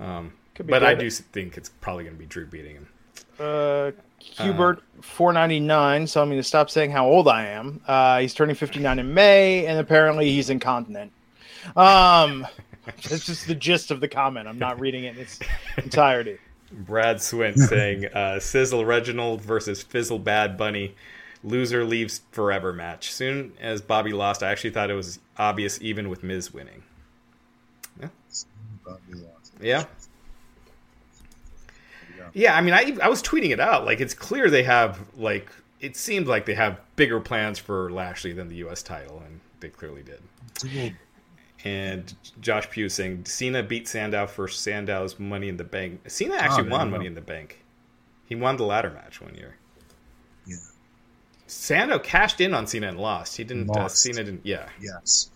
[0.00, 2.88] um, Could be but I do think it's probably going to be Drew beating him.
[3.38, 6.06] Uh, Hubert 499.
[6.06, 7.80] So I'm going to stop saying how old I am.
[7.86, 11.12] Uh, he's turning fifty nine in May, and apparently he's incontinent.
[11.76, 12.46] Um,
[12.84, 14.48] that's just the gist of the comment.
[14.48, 15.38] I'm not reading it in its
[15.76, 16.38] entirety.
[16.72, 20.94] Brad Swint saying uh, Sizzle Reginald versus Fizzle Bad Bunny.
[21.42, 23.12] Loser leaves forever match.
[23.12, 26.82] Soon as Bobby lost, I actually thought it was obvious even with Miz winning.
[28.00, 28.08] Yeah.
[29.60, 29.84] Yeah.
[32.32, 33.84] Yeah, I mean, I I was tweeting it out.
[33.84, 35.50] Like, it's clear they have like
[35.80, 38.82] it seemed like they have bigger plans for Lashley than the U.S.
[38.82, 40.20] title, and they clearly did.
[41.64, 46.00] And Josh Pugh saying Cena beat Sandow for Sandow's Money in the Bank.
[46.10, 46.90] Cena actually Oh, won.
[46.90, 47.62] Money in the Bank.
[48.26, 49.56] He won the ladder match one year.
[50.46, 50.56] Yeah.
[51.46, 53.36] Sandow cashed in on Cena and lost.
[53.36, 53.68] He didn't.
[53.70, 54.46] Uh, Cena didn't.
[54.46, 54.68] Yeah.
[54.80, 55.30] Yes.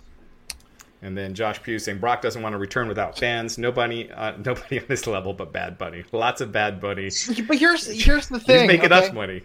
[1.04, 3.58] And then Josh Pugh saying Brock doesn't want to return without fans.
[3.58, 6.02] Nobody, uh, nobody on this level but Bad Bunny.
[6.12, 7.10] Lots of Bad Bunny.
[7.46, 8.66] But here's here's the thing.
[8.66, 9.06] making okay?
[9.06, 9.42] us money.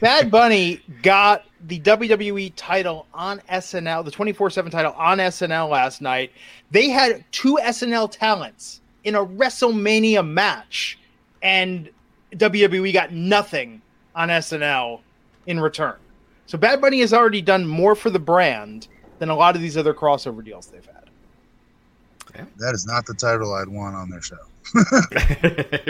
[0.00, 6.02] Bad Bunny got the WWE title on SNL, the 24 7 title on SNL last
[6.02, 6.32] night.
[6.70, 10.98] They had two SNL talents in a WrestleMania match,
[11.42, 11.88] and
[12.32, 13.80] WWE got nothing
[14.14, 15.00] on SNL
[15.46, 15.96] in return.
[16.44, 18.88] So Bad Bunny has already done more for the brand
[19.18, 22.48] than a lot of these other crossover deals they've had.
[22.58, 24.38] That is not the title I'd want on their show.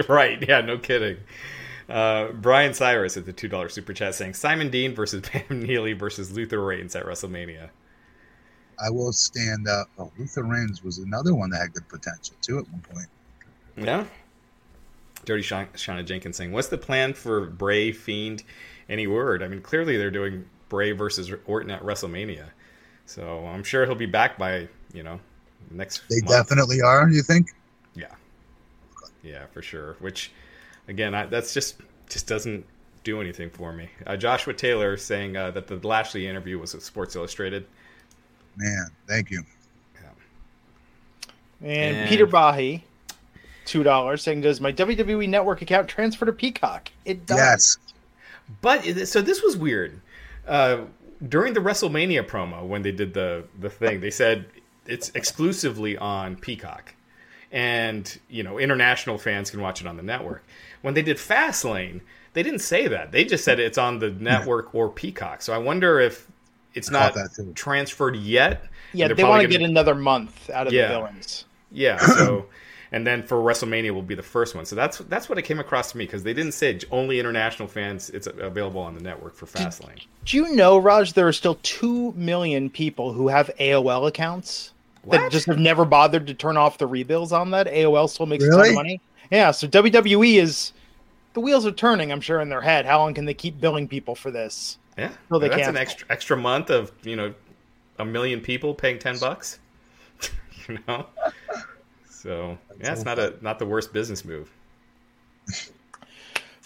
[0.12, 0.46] right?
[0.46, 1.16] Yeah, no kidding.
[1.88, 5.92] Uh, Brian Cyrus at the two dollar super chat saying Simon Dean versus Bam Neely
[5.92, 7.68] versus Luther Reigns at WrestleMania.
[8.84, 9.88] I will stand up.
[9.98, 13.06] Oh, Luther Reigns was another one that had good potential too at one point.
[13.76, 14.04] Yeah.
[15.24, 18.42] Dirty Sha- Shauna Jenkins saying, "What's the plan for Bray Fiend?
[18.88, 19.42] Any word?
[19.42, 22.48] I mean, clearly they're doing Bray versus Orton at WrestleMania,
[23.06, 25.20] so I'm sure he'll be back by you know
[25.70, 26.02] next.
[26.08, 26.28] They month.
[26.30, 27.08] definitely are.
[27.08, 27.48] You think?
[27.94, 28.06] Yeah,
[29.22, 29.96] yeah, for sure.
[30.00, 30.32] Which,
[30.88, 31.76] again, I, that's just
[32.08, 32.64] just doesn't
[33.04, 33.88] do anything for me.
[34.06, 37.66] Uh, Joshua Taylor saying uh, that the Lashley interview was with Sports Illustrated.
[38.56, 39.42] Man, thank you.
[41.62, 42.84] And, And- Peter Bahi,
[43.66, 46.90] $2, saying, Does my WWE Network account transfer to Peacock?
[47.04, 47.38] It does.
[47.38, 47.78] Yes.
[48.60, 50.00] But so this was weird.
[50.46, 50.82] Uh,
[51.28, 54.46] during the WrestleMania promo, when they did the the thing, they said
[54.86, 56.94] it's exclusively on Peacock,
[57.52, 60.44] and you know international fans can watch it on the network.
[60.82, 62.00] When they did Fastlane,
[62.34, 63.12] they didn't say that.
[63.12, 65.40] They just said it's on the network or Peacock.
[65.42, 66.26] So I wonder if
[66.74, 68.64] it's not that transferred yet.
[68.92, 70.88] Yeah, They're they probably want to gonna- get another month out of Yeah.
[70.88, 71.44] the villains.
[71.70, 71.98] Yeah.
[71.98, 72.46] So.
[72.94, 74.64] And then for WrestleMania will be the first one.
[74.64, 77.66] So that's that's what it came across to me because they didn't say only international
[77.66, 78.08] fans.
[78.10, 80.06] It's available on the network for Fastlane.
[80.24, 84.72] Do you know, Raj, there are still 2 million people who have AOL accounts
[85.10, 87.66] that just have never bothered to turn off the rebills on that?
[87.66, 89.00] AOL still makes a ton of money.
[89.28, 90.72] Yeah, so WWE is.
[91.32, 92.86] The wheels are turning, I'm sure, in their head.
[92.86, 94.78] How long can they keep billing people for this?
[94.96, 95.74] Yeah, Well, they that's cancel.
[95.74, 97.34] an extra extra month of you know
[97.98, 99.58] a million people paying ten bucks.
[100.68, 101.06] you know,
[102.24, 104.50] so yeah, it's not a not the worst business move.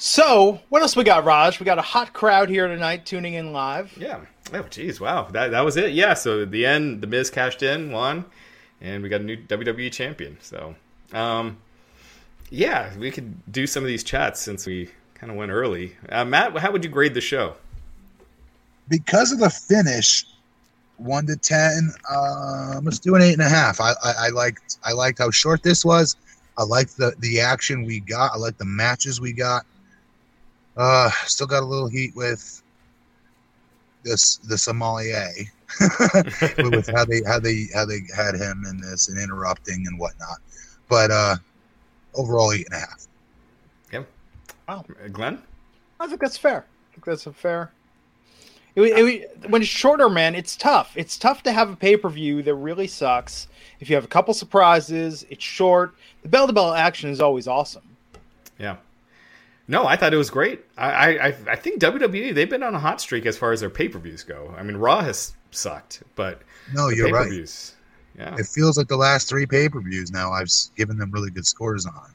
[0.00, 1.59] So, what else we got, Raj?
[1.59, 3.92] We got a hot crowd here tonight tuning in live.
[3.98, 4.20] Yeah.
[4.54, 5.90] Oh, geez, wow, that that was it.
[5.90, 6.14] Yeah.
[6.14, 8.24] So at the end, the Miz cashed in, won,
[8.80, 10.38] and we got a new WWE champion.
[10.40, 10.76] So,
[11.12, 11.59] um,
[12.48, 15.96] yeah, we could do some of these chats since we kind of went early.
[16.09, 17.56] Uh, Matt, how would you grade the show?
[18.88, 20.24] Because of the finish,
[20.99, 23.80] one to ten, uh, let's do an eight and a half.
[23.80, 26.16] I, I, I liked I liked how short this was.
[26.57, 28.32] I liked the the action we got.
[28.34, 29.64] I liked the matches we got.
[30.76, 32.62] Uh, still got a little heat with
[34.05, 35.28] this the sommelier
[36.59, 40.38] with how they how they how they had him in this and interrupting and whatnot.
[40.88, 41.36] But uh,
[42.14, 43.09] overall, eight and a half.
[44.68, 45.42] Uh, Glenn?
[45.99, 46.59] I think that's fair.
[46.59, 47.72] I think that's a fair.
[48.84, 50.92] It, it, when it's shorter, man, it's tough.
[50.96, 53.48] It's tough to have a pay per view that really sucks.
[53.80, 55.94] If you have a couple surprises, it's short.
[56.22, 57.82] The bell to bell action is always awesome.
[58.58, 58.76] Yeah.
[59.70, 60.64] No, I thought it was great.
[60.78, 63.70] I, I, I think WWE they've been on a hot streak as far as their
[63.70, 64.54] pay per views go.
[64.56, 66.40] I mean, Raw has sucked, but
[66.72, 67.30] No, you're right.
[68.18, 70.32] yeah, It feels like the last three pay per views now.
[70.32, 72.10] I've given them really good scores on.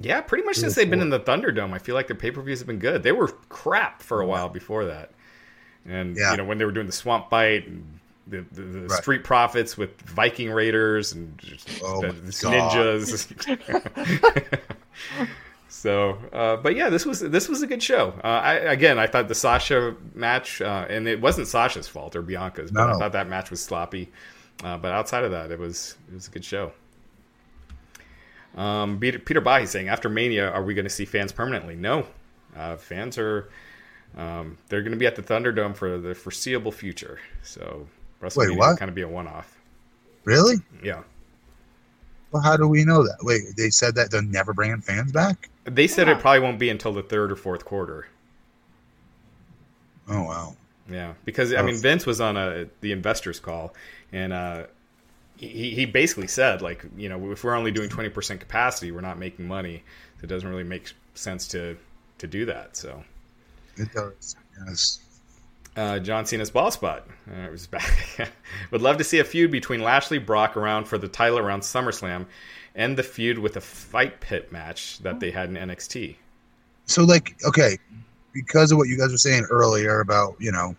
[0.00, 2.30] yeah, pretty much Three since they've been in the Thunderdome, I feel like their pay
[2.32, 3.02] per views have been good.
[3.04, 5.10] They were crap for a while before that,
[5.88, 6.32] and Yeah.
[6.32, 7.84] you know when they were doing the Swamp Bite and
[8.26, 8.90] the, the, the Right.
[9.02, 11.40] Street Profits with Viking Raiders and
[11.82, 13.26] Oh the, ninjas.
[15.68, 18.14] So, uh, but yeah, this was this was a good show.
[18.24, 22.22] Uh, I, again, I thought the Sasha match, uh, and it wasn't Sasha's fault or
[22.22, 24.10] Bianca's, but I thought that match was sloppy.
[24.64, 26.72] Uh, but outside of that, it was it was a good show.
[28.56, 31.76] Um, Peter, Peter Bahi saying, after Mania, are we going to see fans permanently?
[31.76, 32.06] No,
[32.56, 33.50] Uh, fans are
[34.16, 37.18] um, they're going to be at the Thunderdome for the foreseeable future.
[37.42, 37.86] So
[38.22, 38.68] WrestleMania what?
[38.70, 39.56] will kind of be a one-off.
[40.24, 40.56] Really?
[40.82, 41.02] Yeah,
[42.32, 43.18] Well, how do we know that?
[43.22, 45.48] Wait, they said that they're never bringing fans back.
[45.64, 46.14] they said Yeah.
[46.16, 48.06] it probably won't be until the third or fourth quarter.
[50.08, 50.56] Oh wow.
[50.90, 53.74] Yeah, because I mean Vince was on a the investors call,
[54.12, 54.64] and uh,
[55.36, 59.00] he he basically said like you know if we're only doing twenty percent capacity, we're
[59.00, 59.82] not making money.
[60.18, 61.76] So it doesn't really make sense to
[62.18, 62.76] to do that.
[62.76, 63.02] So
[63.76, 64.36] It does.
[64.66, 65.00] Yes.
[65.76, 68.30] uh, John Cena's ball spot uh, it was back.
[68.70, 72.26] Would love to see a feud between Lashley Brock around for the title around SummerSlam,
[72.74, 76.16] and the feud with a fight pit match that they had in NXT.
[76.86, 77.76] So like, okay,
[78.32, 80.74] because of what you guys were saying earlier about you know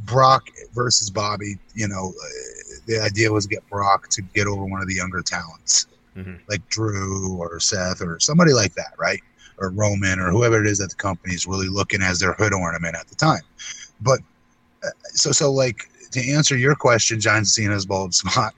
[0.00, 4.80] Brock versus Bobby, you know, uh, the idea was get Brock to get over one
[4.80, 5.86] of the younger talents,
[6.16, 6.40] Mhm.
[6.48, 9.20] like Drew or Seth or somebody like that, right?
[9.62, 12.52] Or Roman or whoever it is that the company is really looking as their hood
[12.52, 13.42] ornament at the time.
[14.00, 14.18] But
[14.84, 18.54] uh, so so like to answer your question, John Cena's bold spot,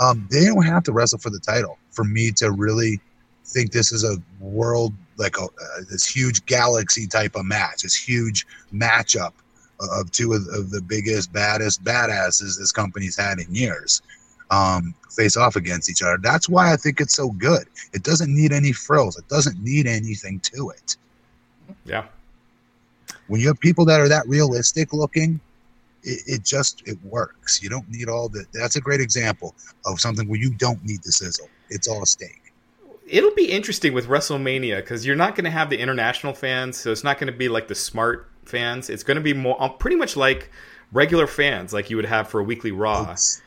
[0.00, 3.00] um, they don't have to wrestle for the title for me to really
[3.44, 5.48] think this is a world like a uh,
[5.88, 9.32] this huge galaxy type of match, this huge matchup
[9.78, 14.02] of two of, of the biggest, baddest badasses this company's had in years
[14.50, 16.18] um, face off against each other.
[16.20, 17.64] That's why I think it's so good.
[17.92, 19.16] It doesn't need any frills.
[19.18, 20.96] It doesn't need anything to it.
[21.84, 22.06] Yeah,
[23.28, 25.38] When you have people that are that realistic looking,
[26.02, 27.62] it, it just it works.
[27.62, 28.44] You don't need all the.
[28.52, 29.54] That's a great example
[29.86, 31.48] of something where you don't need the sizzle.
[31.68, 32.52] It's all steak.
[33.06, 36.90] it'll be interesting with WrestleMania because you're not going to have the international fans, so
[36.90, 38.90] it's not going to be like the smart fans.
[38.90, 40.50] It's going to be more uh, pretty much like
[40.92, 43.12] regular fans, like you would have for a weekly Raw.
[43.12, 43.42] It's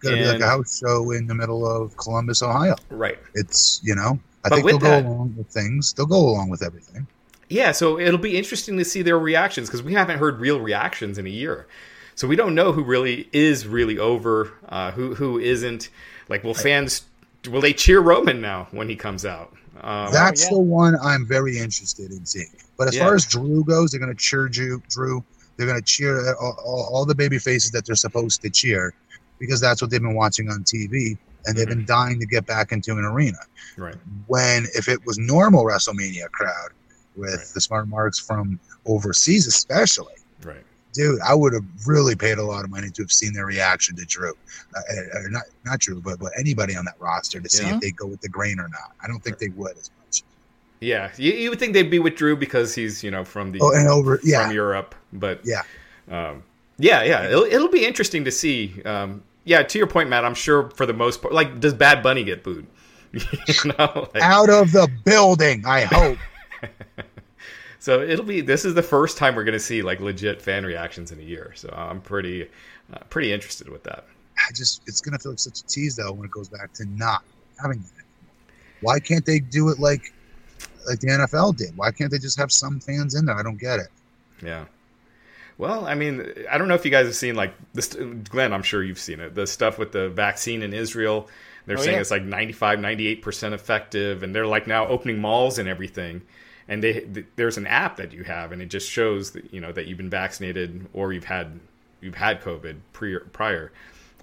[0.00, 2.76] gonna be like a house show in the middle of Columbus, Ohio.
[2.90, 3.18] Right.
[3.34, 4.18] It's you know.
[4.44, 5.92] I But think they'll with go along with things.
[5.92, 7.06] They'll go along with everything.
[7.50, 11.18] Yeah, so it'll be interesting to see their reactions because we haven't heard real reactions
[11.18, 11.66] in a year.
[12.14, 15.88] So we don't know who really is really over, uh, who who isn't.
[16.28, 17.02] Like, will fans
[17.48, 19.52] will they cheer Roman now when he comes out?
[19.82, 20.50] Um, That's yeah.
[20.50, 22.46] the one I'm very interested in seeing.
[22.76, 23.04] But as Yeah.
[23.04, 24.82] far as Drew goes, they're going to cheer Drew.
[24.90, 25.24] Drew.
[25.56, 28.94] They're going to cheer all, all, all the baby faces that they're supposed to cheer
[29.40, 31.16] because that's what they've been watching on TV,
[31.46, 33.38] and they've been dying to get back into an arena.
[33.76, 33.96] right.
[34.28, 36.70] When if it was normal WrestleMania crowd
[37.16, 37.46] with Right.
[37.54, 40.14] the smart marks from overseas, especially,
[40.44, 40.62] Right.
[40.92, 43.96] dude, I would have really paid a lot of money to have seen their reaction
[43.96, 44.32] to Drew,
[44.76, 47.74] uh, uh, not not Drew, but but anybody on that roster to see Yeah.
[47.76, 48.92] if they go with the grain or not.
[49.02, 50.22] I don't think they would as much.
[50.80, 53.60] Yeah, you, you would think they'd be with Drew because he's you know from the
[53.62, 55.62] Oh, and over, yeah, from Europe, but yeah.
[56.10, 56.42] um,
[56.78, 58.80] yeah, yeah, it'll, it'll be interesting to see.
[58.84, 62.04] Um, yeah, to your point, Matt, I'm sure for the most part, like, does Bad
[62.04, 62.68] Bunny get booed?
[63.12, 65.64] you know, like, out of the building.
[65.66, 66.18] I hope.
[67.80, 68.42] so it'll be.
[68.42, 71.22] This is the first time we're going to see like legit fan reactions in a
[71.22, 71.50] year.
[71.56, 72.48] So I'm pretty,
[72.92, 74.06] uh, pretty interested with that.
[74.38, 76.84] I just it's gonna feel like such a tease though when it goes back to
[76.84, 77.24] not
[77.60, 78.04] having that.
[78.82, 80.14] Why can't they do it like
[80.86, 81.76] like the NFL did?
[81.76, 83.34] Why can't they just have some fans in there?
[83.34, 83.88] I don't get it.
[84.44, 84.66] Yeah.
[85.60, 87.88] Well, I mean, I don't know if you guys have seen like this.
[87.94, 89.34] Glenn, I'm sure you've seen it.
[89.34, 91.28] The stuff with the vaccine in Israel.
[91.66, 92.00] They're Oh, saying yeah.
[92.00, 96.22] it's like 95, 98% effective, and they're like now opening malls and everything.
[96.66, 99.60] And they th- there's an app that you have, and it just shows that you
[99.60, 101.60] know that you've been vaccinated or you've had
[102.00, 103.20] you've had COVID prior.
[103.32, 103.70] prior.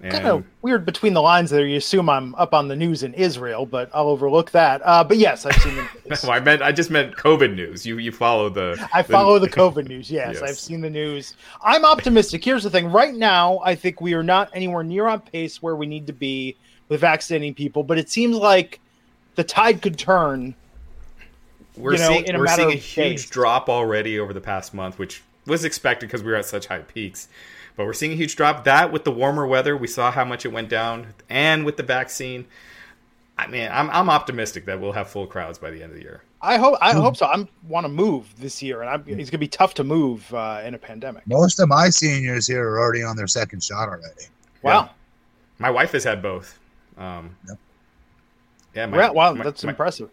[0.02, 1.66] Kind of weird between the lines there.
[1.66, 4.80] You assume I'm up on the news in Israel, but I'll overlook that.
[4.84, 6.24] Uh, but yes, I've seen the news.
[6.24, 7.84] no, I meant I just meant COVID news.
[7.84, 10.10] You you follow the I follow the COVID news.
[10.10, 10.42] Yes, Yes.
[10.42, 11.34] I've seen the news.
[11.64, 12.44] I'm optimistic.
[12.44, 15.74] Here's the thing: right now, I think we are not anywhere near on pace where
[15.74, 16.56] we need to be
[16.88, 17.82] with vaccinating people.
[17.82, 18.78] But it seems like
[19.34, 20.54] the tide could turn.
[21.76, 23.30] we're you know, seeing in a we're seeing a huge days.
[23.30, 26.80] drop already over the past month, which was expected because we were at such high
[26.80, 27.28] peaks.
[27.78, 28.64] But we're seeing a huge drop.
[28.64, 31.84] That with the warmer weather, we saw how much it went down, and with the
[31.84, 32.44] vaccine,
[33.38, 36.02] I mean, I'm I'm optimistic that we'll have full crowds by the end of the
[36.02, 36.22] year.
[36.42, 36.76] I hope.
[36.80, 37.26] I hope so.
[37.26, 40.32] I want to move this year, and I'm, it's going to be tough to move
[40.34, 41.24] uh, in a pandemic.
[41.28, 44.26] Most of my seniors here are already on their second shot already.
[44.62, 44.90] Wow.
[45.60, 46.58] My wife has had both.
[46.96, 47.58] Um, Yep.
[48.74, 50.10] Yeah, my, Wow, wow, my- that's my- impressive.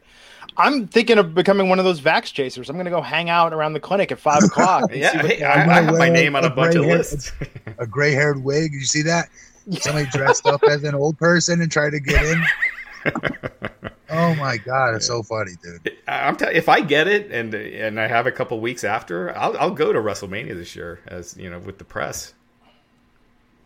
[0.58, 2.70] I'm thinking of becoming one of those vax chasers.
[2.70, 4.89] I'm going to go hang out around the clinic at five o'clock.
[4.93, 6.86] Yeah, what- hey, I, I'm I gonna have my name on a a bunch of
[6.86, 7.32] hair- lists.
[7.78, 8.74] A gray haired wig.
[8.74, 9.30] You see that?
[9.80, 12.43] Somebody dressed up as an old person and tried to get in.
[14.08, 15.97] Oh my god, it's so funny, dude.
[16.08, 19.58] I'm tell- if I get it and and I have a couple weeks after, I'll
[19.58, 22.34] I'll go to WrestleMania this year as you know with the press.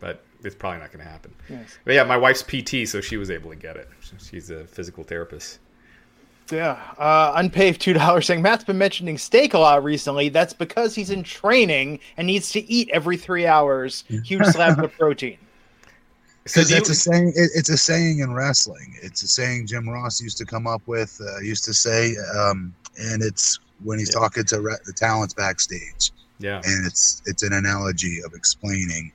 [0.00, 1.34] But it's probably not going to happen.
[1.48, 1.78] Yes.
[1.84, 3.88] But yeah, my wife's PT, so she was able to get it.
[4.18, 5.58] She's a physical therapist.
[6.52, 10.28] Yeah, uh, unpaved two dollars saying Matt's been mentioning steak a lot recently.
[10.28, 14.04] That's because he's in training and needs to eat every three hours.
[14.08, 15.38] Huge slabs of protein.
[16.44, 17.28] Because do it's you- a saying.
[17.36, 18.94] It, it's a saying in wrestling.
[19.02, 21.20] It's a saying Jim Ross used to come up with.
[21.20, 24.20] Uh, used to say, um, and it's when he's Yeah.
[24.20, 26.60] talking to re- the talents backstage, yeah.
[26.64, 29.12] and it's it's an analogy of explaining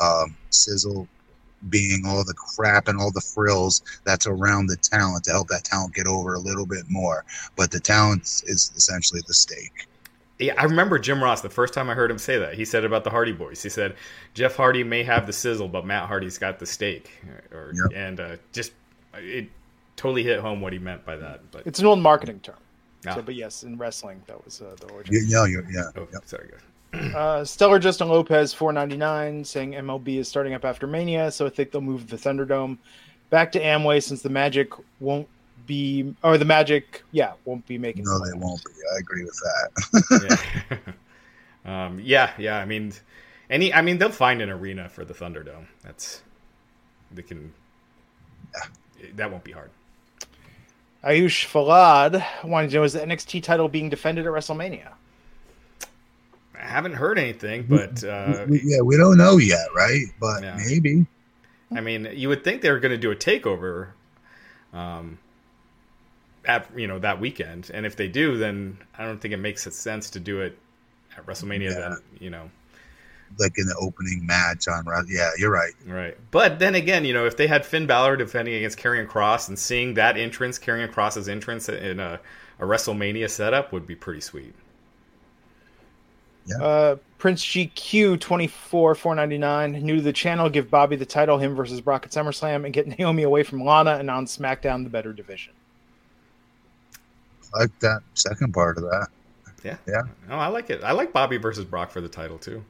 [0.00, 1.06] um, sizzle
[1.68, 5.64] being all the crap and all the frills that's around the talent to help that
[5.64, 7.24] talent get over a little bit more.
[7.56, 9.86] But the talent is essentially the steak.
[10.38, 12.54] Yeah, I remember Jim Ross the first time I heard him say that.
[12.54, 13.62] He said about the Hardy Boys.
[13.62, 13.94] He said
[14.32, 17.10] Jeff Hardy may have the sizzle, but Matt Hardy's got the steak.
[17.52, 17.92] Or, Yep.
[17.94, 18.72] and uh, just
[19.14, 19.50] it
[19.96, 21.42] totally hit home what he meant by that.
[21.50, 22.56] But It's an old marketing term.
[23.06, 23.16] Ah.
[23.16, 25.14] So, but yes, in wrestling, that was uh, the origin.
[25.14, 25.90] Yeah, yeah, you yeah.
[25.96, 26.22] oh, Yep.
[26.24, 26.60] sorry, guys.
[27.14, 31.46] Uh, Stellar Justin Lopez, four ninety nine, saying MLB is starting up after Mania, so
[31.46, 32.78] I think they'll move the Thunderdome
[33.30, 35.28] back to Amway since the Magic won't
[35.66, 38.04] be, or the Magic, yeah, won't be making.
[38.04, 38.72] No, they won't be.
[38.94, 40.78] I agree with that.
[41.64, 41.84] yeah.
[41.86, 42.58] um, yeah, yeah.
[42.58, 42.92] I mean,
[43.48, 43.72] any.
[43.72, 45.66] I mean, they'll find an arena for the Thunderdome.
[45.82, 46.22] That's
[47.12, 47.52] they can.
[48.54, 49.06] Yeah.
[49.14, 49.70] That won't be hard.
[51.04, 54.92] Ayush Falad wanted to know is the NXT title being defended at WrestleMania?
[56.60, 60.04] I haven't heard anything, but uh, yeah, we don't know yet, right?
[60.20, 60.56] But Yeah.
[60.66, 61.06] maybe.
[61.74, 63.88] I mean, you would think they were going to do a takeover,
[64.72, 65.18] um,
[66.44, 69.62] at you know that weekend, and if they do, then I don't think it makes
[69.74, 70.58] sense to do it
[71.16, 71.70] at WrestleMania.
[71.70, 71.78] Yeah.
[71.80, 72.50] Then you know,
[73.38, 75.72] like in the opening match on Yeah, you're right.
[75.86, 76.16] right?
[76.30, 79.58] But then again, you know, if they had Finn Balor defending against Karrion Kross and
[79.58, 82.20] seeing that entrance, Karrion Kross's entrance in a,
[82.58, 84.54] a WrestleMania setup would be pretty sweet.
[86.60, 90.48] Uh, Prince GQ twenty four four ninety nine new to the channel.
[90.48, 93.96] Give Bobby the title, him versus Brock at SummerSlam, and get Naomi away from Lana
[93.96, 95.52] and on SmackDown the better division.
[97.54, 99.08] I like that second part of that.
[99.62, 100.02] Yeah, Yeah.
[100.30, 100.82] Oh, I like it.
[100.82, 102.64] I like Bobby versus Brock for the title too.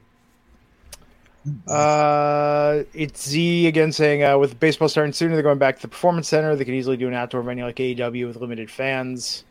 [1.67, 5.87] Uh, it's Z again saying uh, with baseball starting sooner, they're going back to the
[5.87, 6.55] performance center.
[6.55, 9.43] They can easily do an outdoor venue like AEW with limited fans.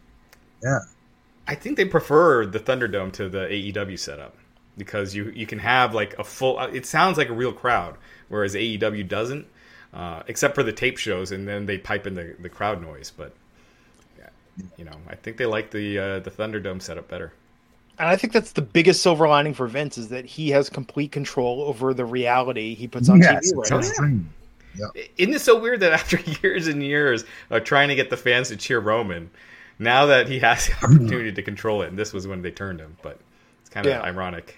[0.62, 0.80] Yeah.
[1.46, 4.36] I think they prefer the Thunderdome to the AEW setup
[4.78, 6.58] because you you can have like a full.
[6.58, 7.96] uh, It sounds like a real crowd,
[8.28, 9.46] whereas AEW doesn't,
[9.92, 13.10] uh, except for the tape shows, and then they pipe in the, the crowd noise.
[13.10, 13.34] But
[14.18, 14.30] yeah,
[14.76, 17.32] you know, I think they like the uh, the Thunderdome setup better.
[17.98, 21.12] And I think that's the biggest silver lining for Vince is that he has complete
[21.12, 24.08] control over the reality he puts on Yes, TV it's right now.
[24.74, 24.86] yeah.
[25.16, 28.48] Isn't it so weird that after years and years of trying to get the fans
[28.48, 29.30] to cheer Roman,
[29.80, 32.78] now that he has the opportunity to control it, and this was when they turned
[32.80, 33.18] him, but
[33.60, 34.02] it's kind of Yeah.
[34.02, 34.56] ironic.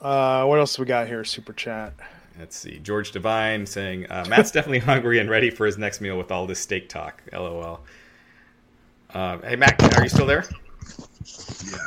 [0.00, 1.22] Uh, what else we got here?
[1.24, 1.92] Super chat.
[2.38, 2.78] Let's see.
[2.78, 6.46] George Devine saying uh, Matt's definitely hungry and ready for his next meal with all
[6.46, 7.22] this steak talk.
[7.32, 7.80] LOL.
[9.12, 10.44] Uh, hey Matt, are you still there?
[11.64, 11.78] Yeah.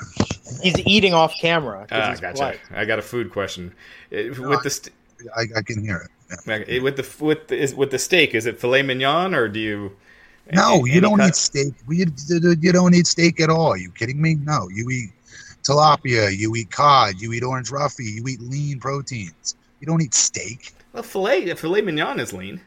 [0.61, 1.87] He's eating off camera.
[1.91, 2.33] Ah, gotcha.
[2.33, 2.59] polite.
[2.71, 3.73] I got a food question.
[4.11, 4.93] Uh, With the st-
[5.35, 6.11] I, I can hear it.
[6.47, 6.77] Yeah.
[6.79, 9.59] uh, with the with the, is, with the steak, is it filet mignon or do
[9.59, 9.95] you?
[10.53, 11.29] No, any you don't cut?
[11.29, 11.73] eat steak.
[11.89, 12.05] You,
[12.59, 13.75] you don't eat steak at all.
[13.77, 14.35] you kidding me?
[14.35, 15.09] No, you eat
[15.63, 19.55] tilapia, you eat cod, you eat orange roughy, you eat lean proteins.
[19.79, 20.73] You don't eat steak.
[20.93, 22.59] Well, filet filet mignon is lean.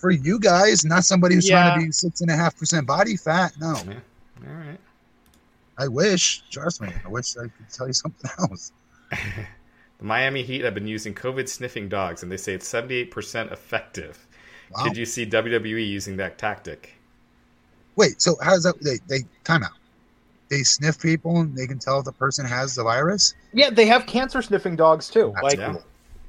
[0.00, 1.70] For you guys, not somebody who's Yeah.
[1.70, 3.52] trying to be six and a half percent body fat.
[3.60, 3.94] No, Yeah.
[4.48, 4.78] All right.
[5.78, 6.42] I wish.
[6.50, 6.90] Trust me.
[7.04, 8.72] I wish I could tell you something else.
[9.98, 13.10] The Miami Heat have been using COVID sniffing dogs, and they say it's seventy eight
[13.10, 14.26] percent effective.
[14.70, 14.84] Wow.
[14.84, 16.94] Did you see WWE using that tactic?
[17.96, 18.80] Wait, so how's that?
[18.80, 19.72] They, they time out.
[20.48, 23.34] They sniff people and they can tell if the person has the virus.
[23.52, 25.32] Yeah, they have cancer sniffing dogs too.
[25.34, 25.76] That's like Yeah.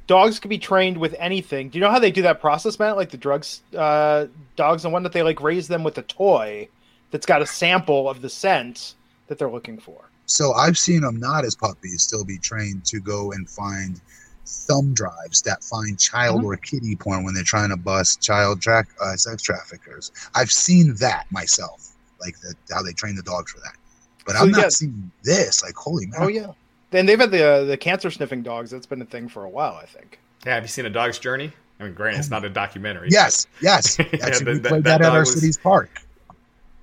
[0.07, 1.69] dogs can be trained with anything.
[1.69, 2.97] Do you know how they do that process, Matt?
[2.97, 6.67] Like the drugs, uh, dogs and one that they like raise them with a toy
[7.11, 8.95] that's got a sample of the scent
[9.27, 10.09] that they're looking for.
[10.25, 13.99] So I've seen them not as puppies still be trained to go and find
[14.45, 16.45] thumb drives that find child Mhm.
[16.45, 20.11] or kiddie porn when they're trying to bust child track uh, sex traffickers.
[20.35, 21.89] I've seen that myself,
[22.19, 23.75] like the, how they train the dogs for that.
[24.25, 24.69] But So, I'm not yeah.
[24.69, 25.63] seeing this.
[25.63, 26.19] Like, holy man!
[26.21, 26.51] Oh yeah.
[26.91, 28.69] Then they've had the uh, the cancer sniffing dogs.
[28.71, 30.19] That's been a thing for a while, I think.
[30.45, 31.51] Yeah, have you seen A Dog's Journey?
[31.79, 33.07] I mean, granted, it's not a documentary.
[33.11, 33.97] Yes, yes.
[33.99, 35.89] Yeah, Actually, that- we played that that, at our was- city's park,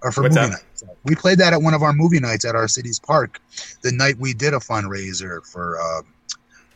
[0.02, 0.52] or for What's movie that?
[0.54, 0.62] night.
[0.74, 0.92] Sorry.
[1.04, 3.40] We played that at one of our movie nights at our city's park.
[3.82, 6.02] The night we did a fundraiser for uh,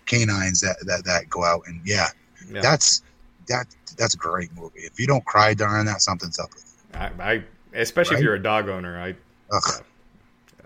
[0.06, 2.08] canines that, that that go out, and yeah,
[2.50, 2.60] Yeah.
[2.60, 3.02] that's
[3.48, 4.80] that that's a great movie.
[4.80, 7.42] If you don't cry during that, something's up with I, I
[7.74, 9.16] especially if you're a dog owner, I you.
[9.52, 9.84] Ugh.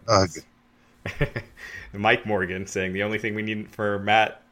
[0.08, 0.30] Ugh.
[1.92, 4.42] Mike Morgan saying the only thing we need for Matt,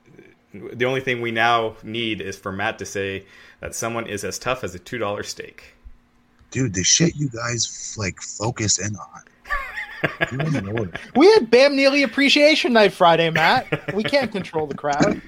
[0.52, 3.26] the only thing we now need is for Matt to say
[3.60, 5.74] that someone is as tough as a two dollar steak.
[6.50, 9.22] dude, the shit you guys like focus in on.
[11.16, 13.94] We had Bam Neely Appreciation Night Friday, Matt.
[13.94, 15.20] We can't control the crowd.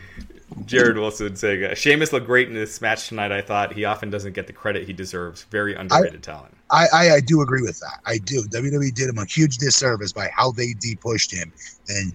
[0.65, 3.31] Jared Wilson saying, uh, Sheamus looked great in this match tonight.
[3.31, 5.45] I thought he often doesn't get the credit he deserves.
[5.45, 6.57] Very underrated talent.
[6.71, 8.01] I, I, I do agree with that.
[8.05, 8.43] I do.
[8.45, 11.53] WWE did him a huge disservice by how they depushed him
[11.89, 12.13] and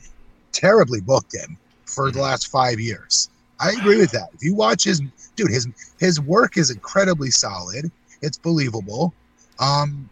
[0.51, 3.29] terribly booked him for the last five years.
[3.59, 4.29] I agree with that.
[4.33, 5.01] If you watch his
[5.35, 5.67] dude, his
[5.99, 7.91] his work is incredibly solid.
[8.21, 9.13] It's believable.
[9.59, 10.09] Um,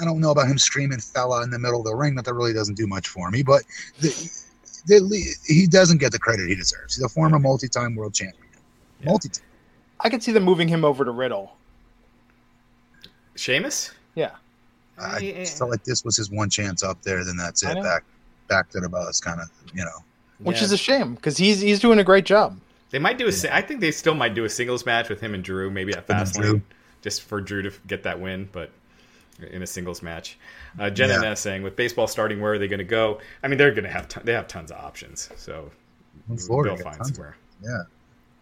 [0.00, 2.14] I don't know about him screaming fella in the middle of the ring.
[2.16, 3.42] That that really doesn't do much for me.
[3.42, 3.62] But
[4.00, 4.08] the,
[4.86, 6.96] the, he doesn't get the credit he deserves.
[6.96, 8.42] He's a former multi-time world champion.
[9.00, 9.10] Yeah.
[9.10, 9.30] Multi.
[10.00, 11.56] I could see them moving him over to Riddle.
[13.34, 13.90] Sheamus?
[14.14, 14.32] Yeah.
[14.98, 15.44] I Yeah.
[15.44, 17.24] felt like this was his one chance up there.
[17.24, 17.74] Then that's it.
[17.82, 18.04] Back
[18.48, 19.48] back to the bus, kind of.
[19.74, 20.04] You know.
[20.38, 20.64] Which Yeah.
[20.64, 22.58] is a shame because he's he's doing a great job.
[22.90, 23.32] They might do a.
[23.32, 25.92] si- I think they still might do a singles match with him and Drew, maybe
[25.92, 26.62] at Him and Fastlane,
[27.02, 28.70] just for Drew to get that win, but
[29.50, 30.38] in a singles match.
[30.78, 31.30] Uh, Jen and Yeah.
[31.32, 33.20] S saying, with baseball starting, where are they going to go?
[33.42, 35.70] I mean, they're going to have ton- they have tons of options, so
[36.46, 37.36] Florida, they'll find tons of- somewhere.
[37.62, 37.82] Yeah.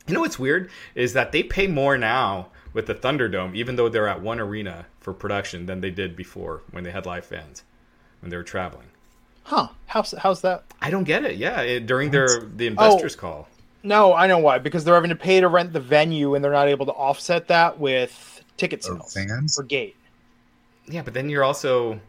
[0.06, 3.88] You know what's weird is that they pay more now with the Thunderdome, even though
[3.88, 7.62] they're at one arena for production, than they did before when they had live fans
[8.20, 8.86] when they were traveling.
[9.44, 9.68] Huh?
[9.86, 10.64] How's how's that?
[10.80, 11.36] I don't get it.
[11.36, 13.48] Yeah, it, during their the investors call.
[13.82, 14.58] No, I know why.
[14.58, 17.48] Because they're having to pay to rent the venue, and they're not able to offset
[17.48, 19.58] that with ticket Or sales fans.
[19.58, 19.96] or gate.
[20.86, 22.00] Yeah, but then you're also.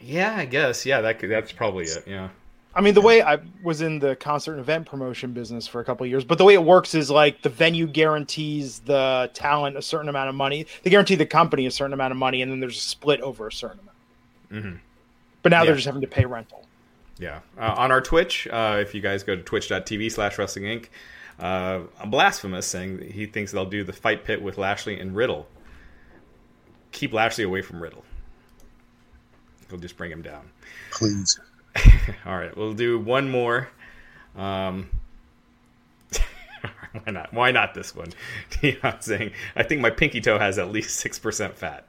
[0.00, 0.86] Yeah, I guess.
[0.86, 2.04] Yeah, that could, that's probably it.
[2.06, 2.28] Yeah.
[2.74, 5.84] I mean, the way I was in the concert and event promotion business for a
[5.84, 9.76] couple of years, but the way it works is like the venue guarantees the talent
[9.76, 10.66] a certain amount of money.
[10.84, 13.48] They guarantee the company a certain amount of money, and then there's a split over
[13.48, 14.64] a certain amount.
[14.64, 14.76] hmm
[15.42, 15.66] But now Yeah.
[15.66, 16.66] they're just having to pay rental.
[17.18, 17.40] Yeah.
[17.58, 20.86] Uh, on our Twitch, uh, if you guys go to twitch.tv slash wrestling inc,
[21.40, 25.48] uh, Blasphemous saying that he thinks they'll do the fight pit with Lashley and Riddle.
[26.92, 28.04] Keep Lashley away from Riddle.
[29.68, 30.48] He'll just bring him down.
[30.90, 31.38] Please.
[32.26, 33.68] All right, we'll do one more.
[34.36, 34.88] Um,
[37.02, 37.32] why not?
[37.32, 38.08] Why not this one?
[38.60, 41.86] Dion saying, I think my pinky toe has at least 6% fat.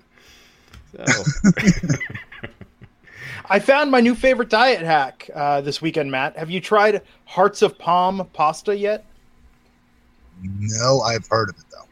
[1.05, 1.23] So,
[3.45, 6.37] I found my new favorite diet hack uh, this weekend, Matt.
[6.37, 9.05] Have you tried Hearts of Palm pasta yet?
[10.43, 11.88] No, I've heard of it though.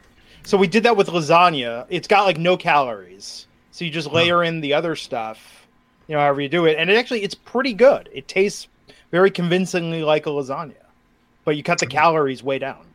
[0.47, 1.85] So we did that with lasagna.
[1.89, 3.47] It's got like no calories.
[3.71, 5.67] So you just layer in the other stuff,
[6.07, 8.07] you know, however you do it, and it actually it's pretty good.
[8.13, 8.69] It tastes
[9.11, 10.71] very convincingly like a lasagna,
[11.43, 12.85] but you cut the calories way down.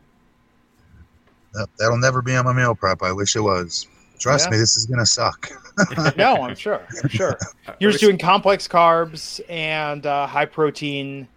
[1.53, 3.03] That, that'll never be on my meal prep.
[3.03, 3.85] I wish it was.
[4.17, 4.51] Trust Yeah.
[4.53, 5.51] me, this is gonna suck.
[6.17, 6.81] No, I'm sure.
[7.03, 7.37] I'm sure.
[7.79, 11.27] You're just doing complex carbs and uh, high protein,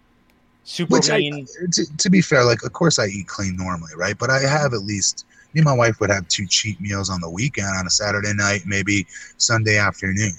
[0.63, 1.45] super Which I, lean.
[1.73, 4.17] to, to be fair, like of course I eat clean normally, right?
[4.17, 5.25] But I have at least
[5.57, 8.31] me and my wife would have two cheat meals on the weekend on a Saturday
[8.33, 10.33] night, maybe Sunday afternoon,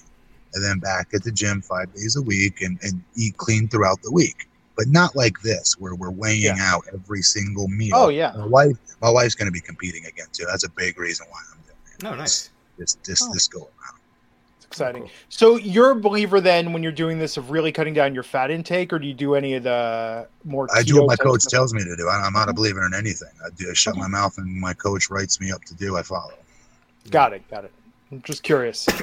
[0.54, 4.00] and then back at the gym five days a week and, and eat clean throughout
[4.02, 4.46] the week.
[4.76, 6.56] But not like this, where we're weighing Yeah.
[6.60, 7.96] out every single meal.
[7.96, 8.32] Oh, yeah.
[8.38, 10.44] my wife, my wife's going to be competing again too.
[10.48, 12.04] That's a big reason why I'm doing it.
[12.06, 12.50] oh, nice.
[12.78, 13.32] This this Oh.
[13.32, 13.97] this go around.
[14.70, 15.02] It's exciting.
[15.02, 15.10] Cool.
[15.30, 18.50] So you're a believer then when you're doing this of really cutting down your fat
[18.50, 20.68] intake, or do you do any of the more?
[20.74, 21.50] I do what my coach stuff?
[21.52, 22.06] tells me to do.
[22.08, 23.30] I, I'm not a believer in anything.
[23.44, 23.70] I do.
[23.70, 24.00] I shut Okay.
[24.02, 25.96] my mouth, and my coach writes me up to do.
[25.96, 26.34] I follow.
[27.10, 27.48] Got it.
[27.50, 27.72] Got it.
[28.12, 28.86] I'm just curious.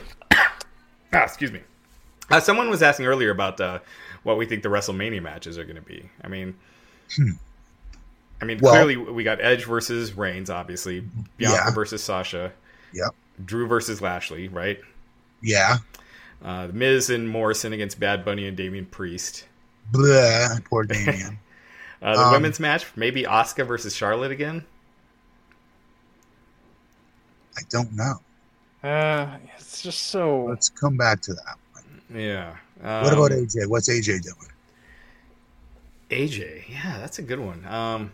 [1.13, 1.61] Ah, excuse me.
[2.29, 3.79] Uh, someone was asking earlier about uh,
[4.23, 6.09] what we think the WrestleMania matches are going to be.
[6.23, 6.55] I mean,
[7.15, 7.31] Hmm.
[8.41, 11.01] I mean, Well- clearly we got Edge versus Reigns, obviously.
[11.37, 11.71] Bianca Yeah.
[11.71, 12.51] versus Sasha.
[12.93, 13.15] Yep.
[13.45, 14.79] Drew versus Lashley, right?
[15.45, 15.77] Yeah.
[16.43, 19.47] Uh, Miz and Morrison against Bad Bunny and Damian Priest.
[19.91, 21.39] Blah, poor Damian.
[22.01, 24.63] Uh, the Um, women's match, maybe Asuka versus Charlotte again.
[27.57, 28.19] I don't know.
[28.83, 30.43] Uh, it's just so.
[30.45, 31.55] Let's come back to that.
[32.13, 32.57] Yeah.
[32.81, 33.67] What about Um, AJ?
[33.67, 34.51] What's AJ doing?
[36.11, 36.65] AJ?
[36.69, 37.65] Yeah, that's a good one.
[37.65, 38.11] Um,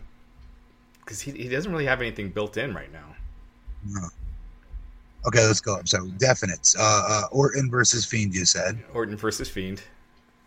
[1.00, 3.14] because he, he doesn't really have anything built in right now.
[3.86, 4.08] No.
[5.26, 5.80] Okay, let's go.
[5.84, 6.76] So definites.
[6.76, 8.34] Uh, uh, Orton versus Fiend.
[8.34, 8.82] You said.
[8.92, 9.82] Orton versus Fiend.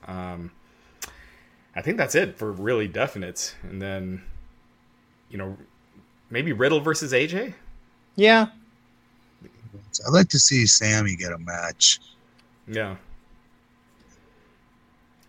[0.08, 0.52] Um,
[1.76, 3.54] I think that's it for really definites.
[3.64, 4.22] And then,
[5.30, 5.58] you know,
[6.30, 7.54] maybe Riddle versus AJ.
[8.16, 8.48] Yeah.
[10.06, 12.00] I'd like to see Sammy get a match.
[12.68, 12.96] Yeah.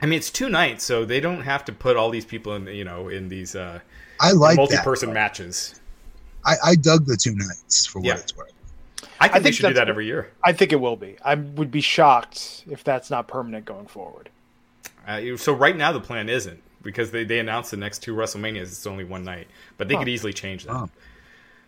[0.03, 2.67] I mean, it's two nights, so they don't have to put all these people in,
[2.67, 3.81] you know, in these uh,
[4.21, 5.15] I like multi-person that.
[5.15, 5.81] matches.
[6.45, 8.15] I, I dug the two nights for what Yeah.
[8.19, 8.53] it's worth.
[9.21, 10.31] I think, they think should do that every year.
[10.45, 11.17] I think it will be.
[11.25, 14.29] I would be shocked if that's not permanent going forward.
[15.07, 18.63] Uh, so right now the plan isn't because they, they announced the next two WrestleManias.
[18.63, 19.47] It's only one night,
[19.79, 20.01] but they Huh.
[20.01, 20.75] could easily change that.
[20.75, 20.91] Oh.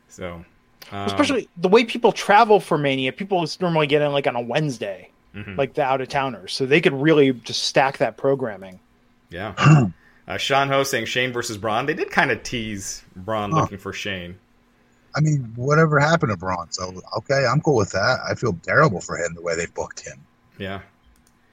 [0.08, 0.44] So
[0.92, 4.40] Um, Especially the way people travel for Mania, people normally get in like on a
[4.40, 5.56] Wednesday, mhm.
[5.58, 8.80] like the out of towners, so they could really just stack that programming.
[9.30, 9.54] yeah.
[10.28, 11.86] Uh, Sean Ho saying Shane versus Braun.
[11.86, 13.60] They did kind of tease Braun Huh.
[13.62, 14.36] looking for Shane.
[15.16, 16.70] I mean, whatever happened to Braun?
[16.70, 18.18] So okay, I'm cool with that.
[18.28, 20.18] I feel terrible for him the way they booked him.
[20.58, 20.80] Yeah,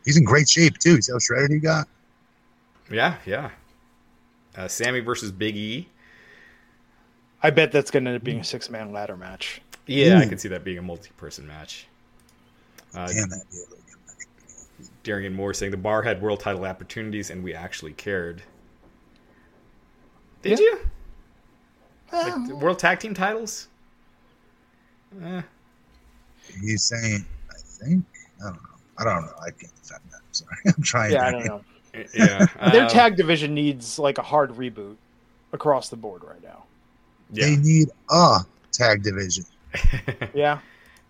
[0.03, 1.01] He's in great shape too.
[1.01, 1.87] See how shredded he got?
[2.91, 3.49] yeah, yeah.
[4.57, 5.87] Uh, Sammy versus Big E.
[7.43, 9.61] I bet that's going to end up being a six man ladder match.
[9.87, 10.29] Yeah, I Ooh.
[10.29, 11.87] could see that being a multi-person match.
[12.93, 13.65] Uh, Damn that deal.
[15.03, 18.41] Darian Moore saying the bar had world title opportunities and we actually cared.
[20.41, 20.65] Did Yeah.
[20.65, 20.79] you?
[22.23, 23.67] Like the world tag team titles?
[25.23, 25.41] Eh,
[26.61, 28.05] He's saying, I think.
[28.41, 28.59] I don't know.
[28.97, 29.31] I don't know.
[29.41, 30.19] I can't defend that.
[30.21, 30.57] I'm sorry.
[30.77, 31.11] I'm trying.
[31.13, 31.61] Yeah, I don't know.
[32.13, 32.45] yeah.
[32.71, 34.95] Their um, tag division needs like a hard reboot
[35.53, 36.63] across the board right now.
[37.31, 37.45] Yeah.
[37.45, 38.39] They need a
[38.71, 39.45] tag division.
[40.33, 40.59] Yeah.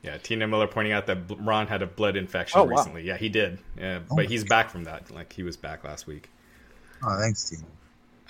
[0.04, 0.18] yeah.
[0.24, 2.78] Tina Miller pointing out that Ron had a blood infection Oh, wow.
[2.78, 3.04] recently.
[3.04, 3.60] Yeah, he did.
[3.78, 5.12] Yeah, Oh but my he's back from that.
[5.12, 6.30] Like he was back last week.
[7.04, 7.64] Oh, thanks, team.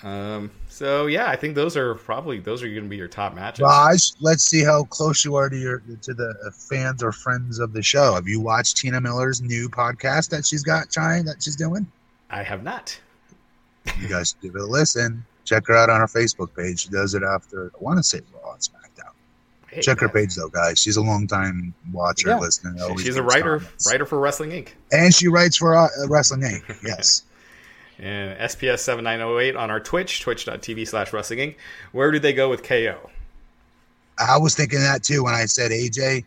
[0.05, 3.33] Um, so yeah, I think those are probably those are going to be your top
[3.33, 3.61] matches.
[3.61, 7.73] Raj, let's see how close you are to your to the fans or friends of
[7.73, 8.13] the show.
[8.13, 11.87] Have you watched Tina Miller's new podcast that she's got trying that she's doing?
[12.29, 12.97] I have not.
[13.99, 15.25] You guys should give it a listen.
[15.43, 16.83] Check her out on her Facebook page.
[16.83, 19.11] She does it after I want to say Raw and SmackDown.
[19.71, 20.79] Hey, Check her page though, guys.
[20.79, 22.37] She's a long time watcher, Yeah.
[22.39, 22.75] listener.
[22.99, 23.89] She's a writer, comments.
[23.89, 24.69] writer for Wrestling Inc.
[24.91, 26.77] and she writes for uh, Wrestling Inc.
[26.83, 27.23] Yes.
[27.99, 31.55] And SPS seven nine zero eight on our Twitch, twitch.tv slash Wrestling Inc.
[31.91, 33.09] Where do they go with KO?
[34.19, 36.23] I was thinking that too when I said AJ.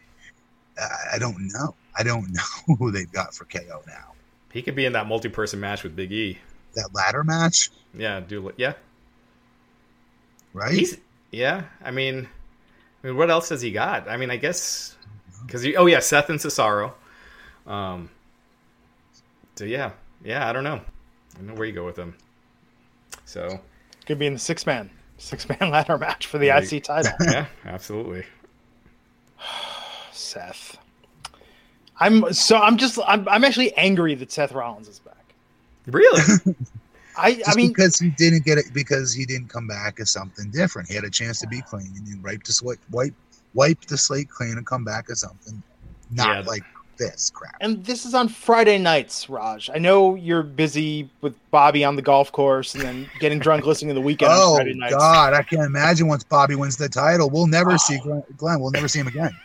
[0.78, 1.74] I- I don't know.
[1.98, 2.30] I don't
[2.68, 4.12] know who they've got for KO now.
[4.52, 6.38] He could be in that multi-person match with Big E.
[6.74, 8.74] That ladder match, Yeah, do yeah.
[10.52, 10.72] right?
[10.72, 10.96] He's
[11.30, 11.64] yeah.
[11.82, 12.28] I mean,
[13.02, 14.08] I mean, what else has he got?
[14.08, 14.96] I mean, I guess
[15.46, 16.92] because oh yeah, Seth and Cesaro.
[17.66, 18.10] Um.
[19.56, 19.90] So yeah,
[20.22, 20.48] yeah.
[20.48, 20.80] I don't know.
[21.38, 22.14] I don't know where you go with him.
[23.24, 23.60] So
[24.06, 27.12] Could be in the six man six man ladder match for the Yeah, IC title.
[27.20, 28.24] yeah, absolutely.
[30.12, 30.76] Seth.
[32.00, 35.34] I'm so I'm just I'm I'm actually angry that Seth Rollins is back.
[35.86, 36.22] Really?
[37.16, 40.10] I Just I mean because he didn't get it because he didn't come back as
[40.10, 40.88] something different.
[40.88, 43.14] He had a chance to be clean and wipe the slate wipe
[43.54, 45.62] wipe the slate clean and come back as something
[46.10, 46.40] not Yeah.
[46.46, 46.64] like
[46.98, 47.56] this crap.
[47.60, 49.70] and this is on Friday nights, Raj.
[49.74, 53.94] I know you're busy with Bobby on the golf course and then getting drunk listening
[53.94, 54.94] to the Weeknd on Oh Friday nights.
[54.94, 57.30] God, I can't imagine once Bobby wins the title.
[57.30, 57.76] We'll never Oh.
[57.76, 58.60] see Glenn, Glenn.
[58.60, 59.30] We'll never see him again.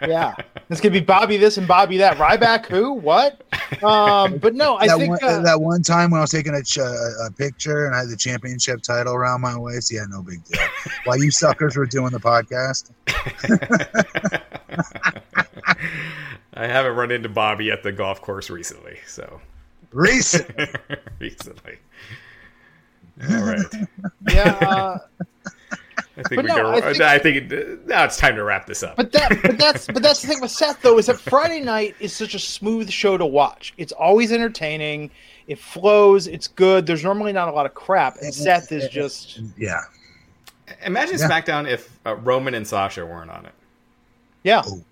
[0.00, 0.34] Yeah.
[0.68, 2.16] This could be Bobby this and Bobby that.
[2.16, 2.92] Ryback who?
[2.94, 3.42] What?
[3.84, 6.54] Um but no, I that think one, uh, that one time when I was taking
[6.54, 10.22] a, ch- a picture and I had the championship title around my waist, yeah, no
[10.22, 10.60] big deal.
[11.04, 12.90] While you suckers were doing the podcast,
[16.54, 19.40] I haven't run into Bobby at the golf course recently, so
[19.92, 20.50] recent.
[21.18, 21.76] recently.
[23.30, 23.64] All right.
[24.30, 24.98] yeah, uh,
[26.18, 26.66] I think But we no, can.
[27.02, 28.96] I I think- think, it, now it's time to wrap this up.
[28.96, 31.94] But that, but that's, but that's the thing with Seth though is that Friday night
[32.00, 33.74] is such a smooth show to watch.
[33.76, 35.10] It's always entertaining.
[35.46, 36.26] It flows.
[36.26, 36.86] It's good.
[36.86, 39.80] There's normally not a lot of crap, and Seth is just yeah.
[40.84, 41.28] Imagine Yeah.
[41.30, 43.52] SmackDown if uh, Roman and Sasha weren't on it.
[44.42, 44.62] yeah.
[44.66, 44.82] Oh.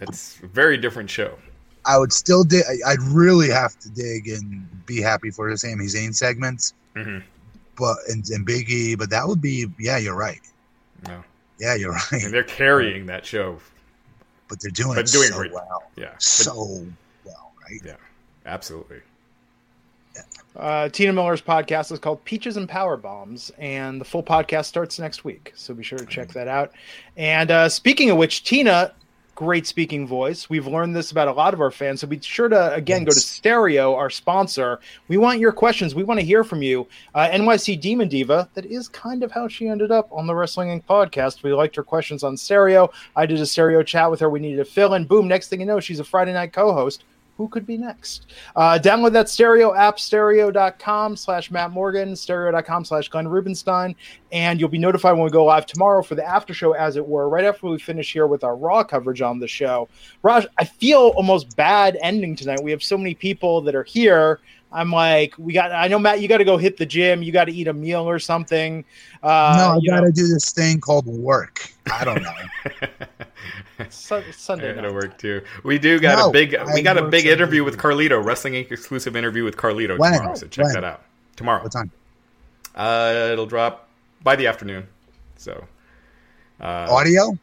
[0.00, 1.36] It's a very different show.
[1.84, 2.64] I would still dig.
[2.86, 7.18] I'd really have to dig and be happy for the Sami Zayn segments, hmm
[7.76, 8.94] but and, and Big E.
[8.94, 10.40] But that would be, yeah, you're right.
[11.06, 11.22] No,
[11.60, 12.30] Yeah, you're and right.
[12.32, 13.58] they're carrying that show.
[14.48, 15.52] But they're doing But it doing so great.
[15.52, 16.86] well, Yeah, but- so
[17.24, 17.80] well, right?
[17.84, 17.96] Yeah,
[18.46, 19.00] absolutely.
[20.56, 24.98] Uh, Tina Miller's podcast is called Peaches and Power Bombs, and the full podcast starts
[24.98, 25.52] next week.
[25.54, 26.72] So be sure to check that out.
[27.18, 28.94] And uh, speaking of which, Tina,
[29.36, 30.50] great speaking voice.
[30.50, 32.00] We've learned this about a lot of our fans.
[32.00, 34.80] So be sure to, again, go to Stereo, our sponsor.
[35.06, 35.94] We want your questions.
[35.94, 36.88] We want to hear from you.
[37.14, 40.68] Uh, NYC Demon Diva, that is kind of how she ended up on the Wrestling
[40.70, 40.84] Inc.
[40.86, 41.44] podcast.
[41.44, 42.90] We liked her questions on Stereo.
[43.14, 44.30] I did a Stereo chat with her.
[44.30, 45.04] We needed to fill in.
[45.04, 45.28] Boom.
[45.28, 47.04] Next thing you know, she's a Friday night co host
[47.36, 48.26] who could be next?
[48.54, 53.94] Uh, download that stereo app, stereo.com slash Matt Morgan, stereo.com slash Glenn Rubenstein,
[54.32, 57.06] and you'll be notified when we go live tomorrow for the after show, as it
[57.06, 59.88] were, right after we finish here with our Raw coverage on the show.
[60.22, 62.62] Raj, I feel almost bad ending tonight.
[62.62, 64.40] We have so many people that are here.
[64.72, 67.22] I'm like, we got, I know, Matt, you got to go hit the gym.
[67.22, 68.84] You got to eat a meal or something.
[69.22, 71.70] Uh, no, I got to do this thing called work.
[71.92, 73.86] I don't know.
[73.90, 74.92] Sun- Sunday It'll night.
[74.92, 75.42] work too.
[75.64, 76.52] We do got No, a big.
[76.52, 77.76] We I got a big Sunday interview with.
[77.78, 78.72] Carlito, Wrestling Inc.
[78.72, 80.12] exclusive interview with Carlito When?
[80.14, 80.34] tomorrow.
[80.34, 80.74] So check When?
[80.74, 81.02] that out
[81.36, 81.62] tomorrow.
[81.62, 81.90] what time?
[82.74, 83.88] Uh, it'll drop
[84.22, 84.86] by the afternoon.
[85.36, 85.64] So
[86.60, 87.38] uh, Audio?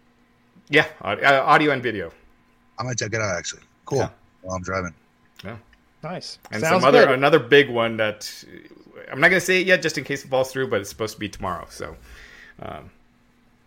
[0.69, 2.11] Yeah, uh, audio and video.
[2.79, 3.61] I might check it out actually.
[3.85, 3.99] Cool.
[3.99, 4.09] Yeah.
[4.41, 4.93] While I'm driving.
[6.03, 6.09] Yeah.
[6.11, 6.39] Nice.
[6.51, 7.13] And Sounds some other good.
[7.15, 8.31] another big one that
[9.11, 10.89] I'm not going to say it yet, just in case it falls through, but it's
[10.89, 11.65] supposed to be tomorrow.
[11.69, 11.95] So
[12.61, 12.89] um,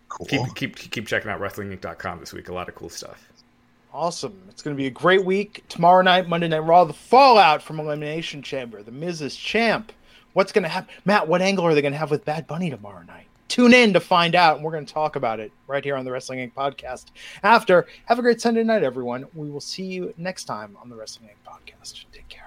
[0.09, 0.25] Cool.
[0.27, 2.49] keep keep keep checking out WrestlingInc.com this week.
[2.49, 3.27] A lot of cool stuff.
[3.93, 4.39] Awesome.
[4.49, 5.63] It's going to be a great week.
[5.69, 8.83] Tomorrow night, Monday Night Raw, the fallout from Elimination Chamber.
[8.83, 9.91] The Miz is champ.
[10.33, 10.93] What's going to happen?
[11.05, 13.26] Matt, what angle are they going to have with Bad Bunny tomorrow night?
[13.47, 16.05] Tune in to find out, and we're going to talk about it right here on
[16.05, 16.53] the Wrestling Inc.
[16.53, 17.05] podcast.
[17.43, 19.25] After, have a great Sunday night, everyone.
[19.33, 21.49] We will see you next time on the Wrestling Inc.
[21.49, 22.05] podcast.
[22.11, 22.46] Take care.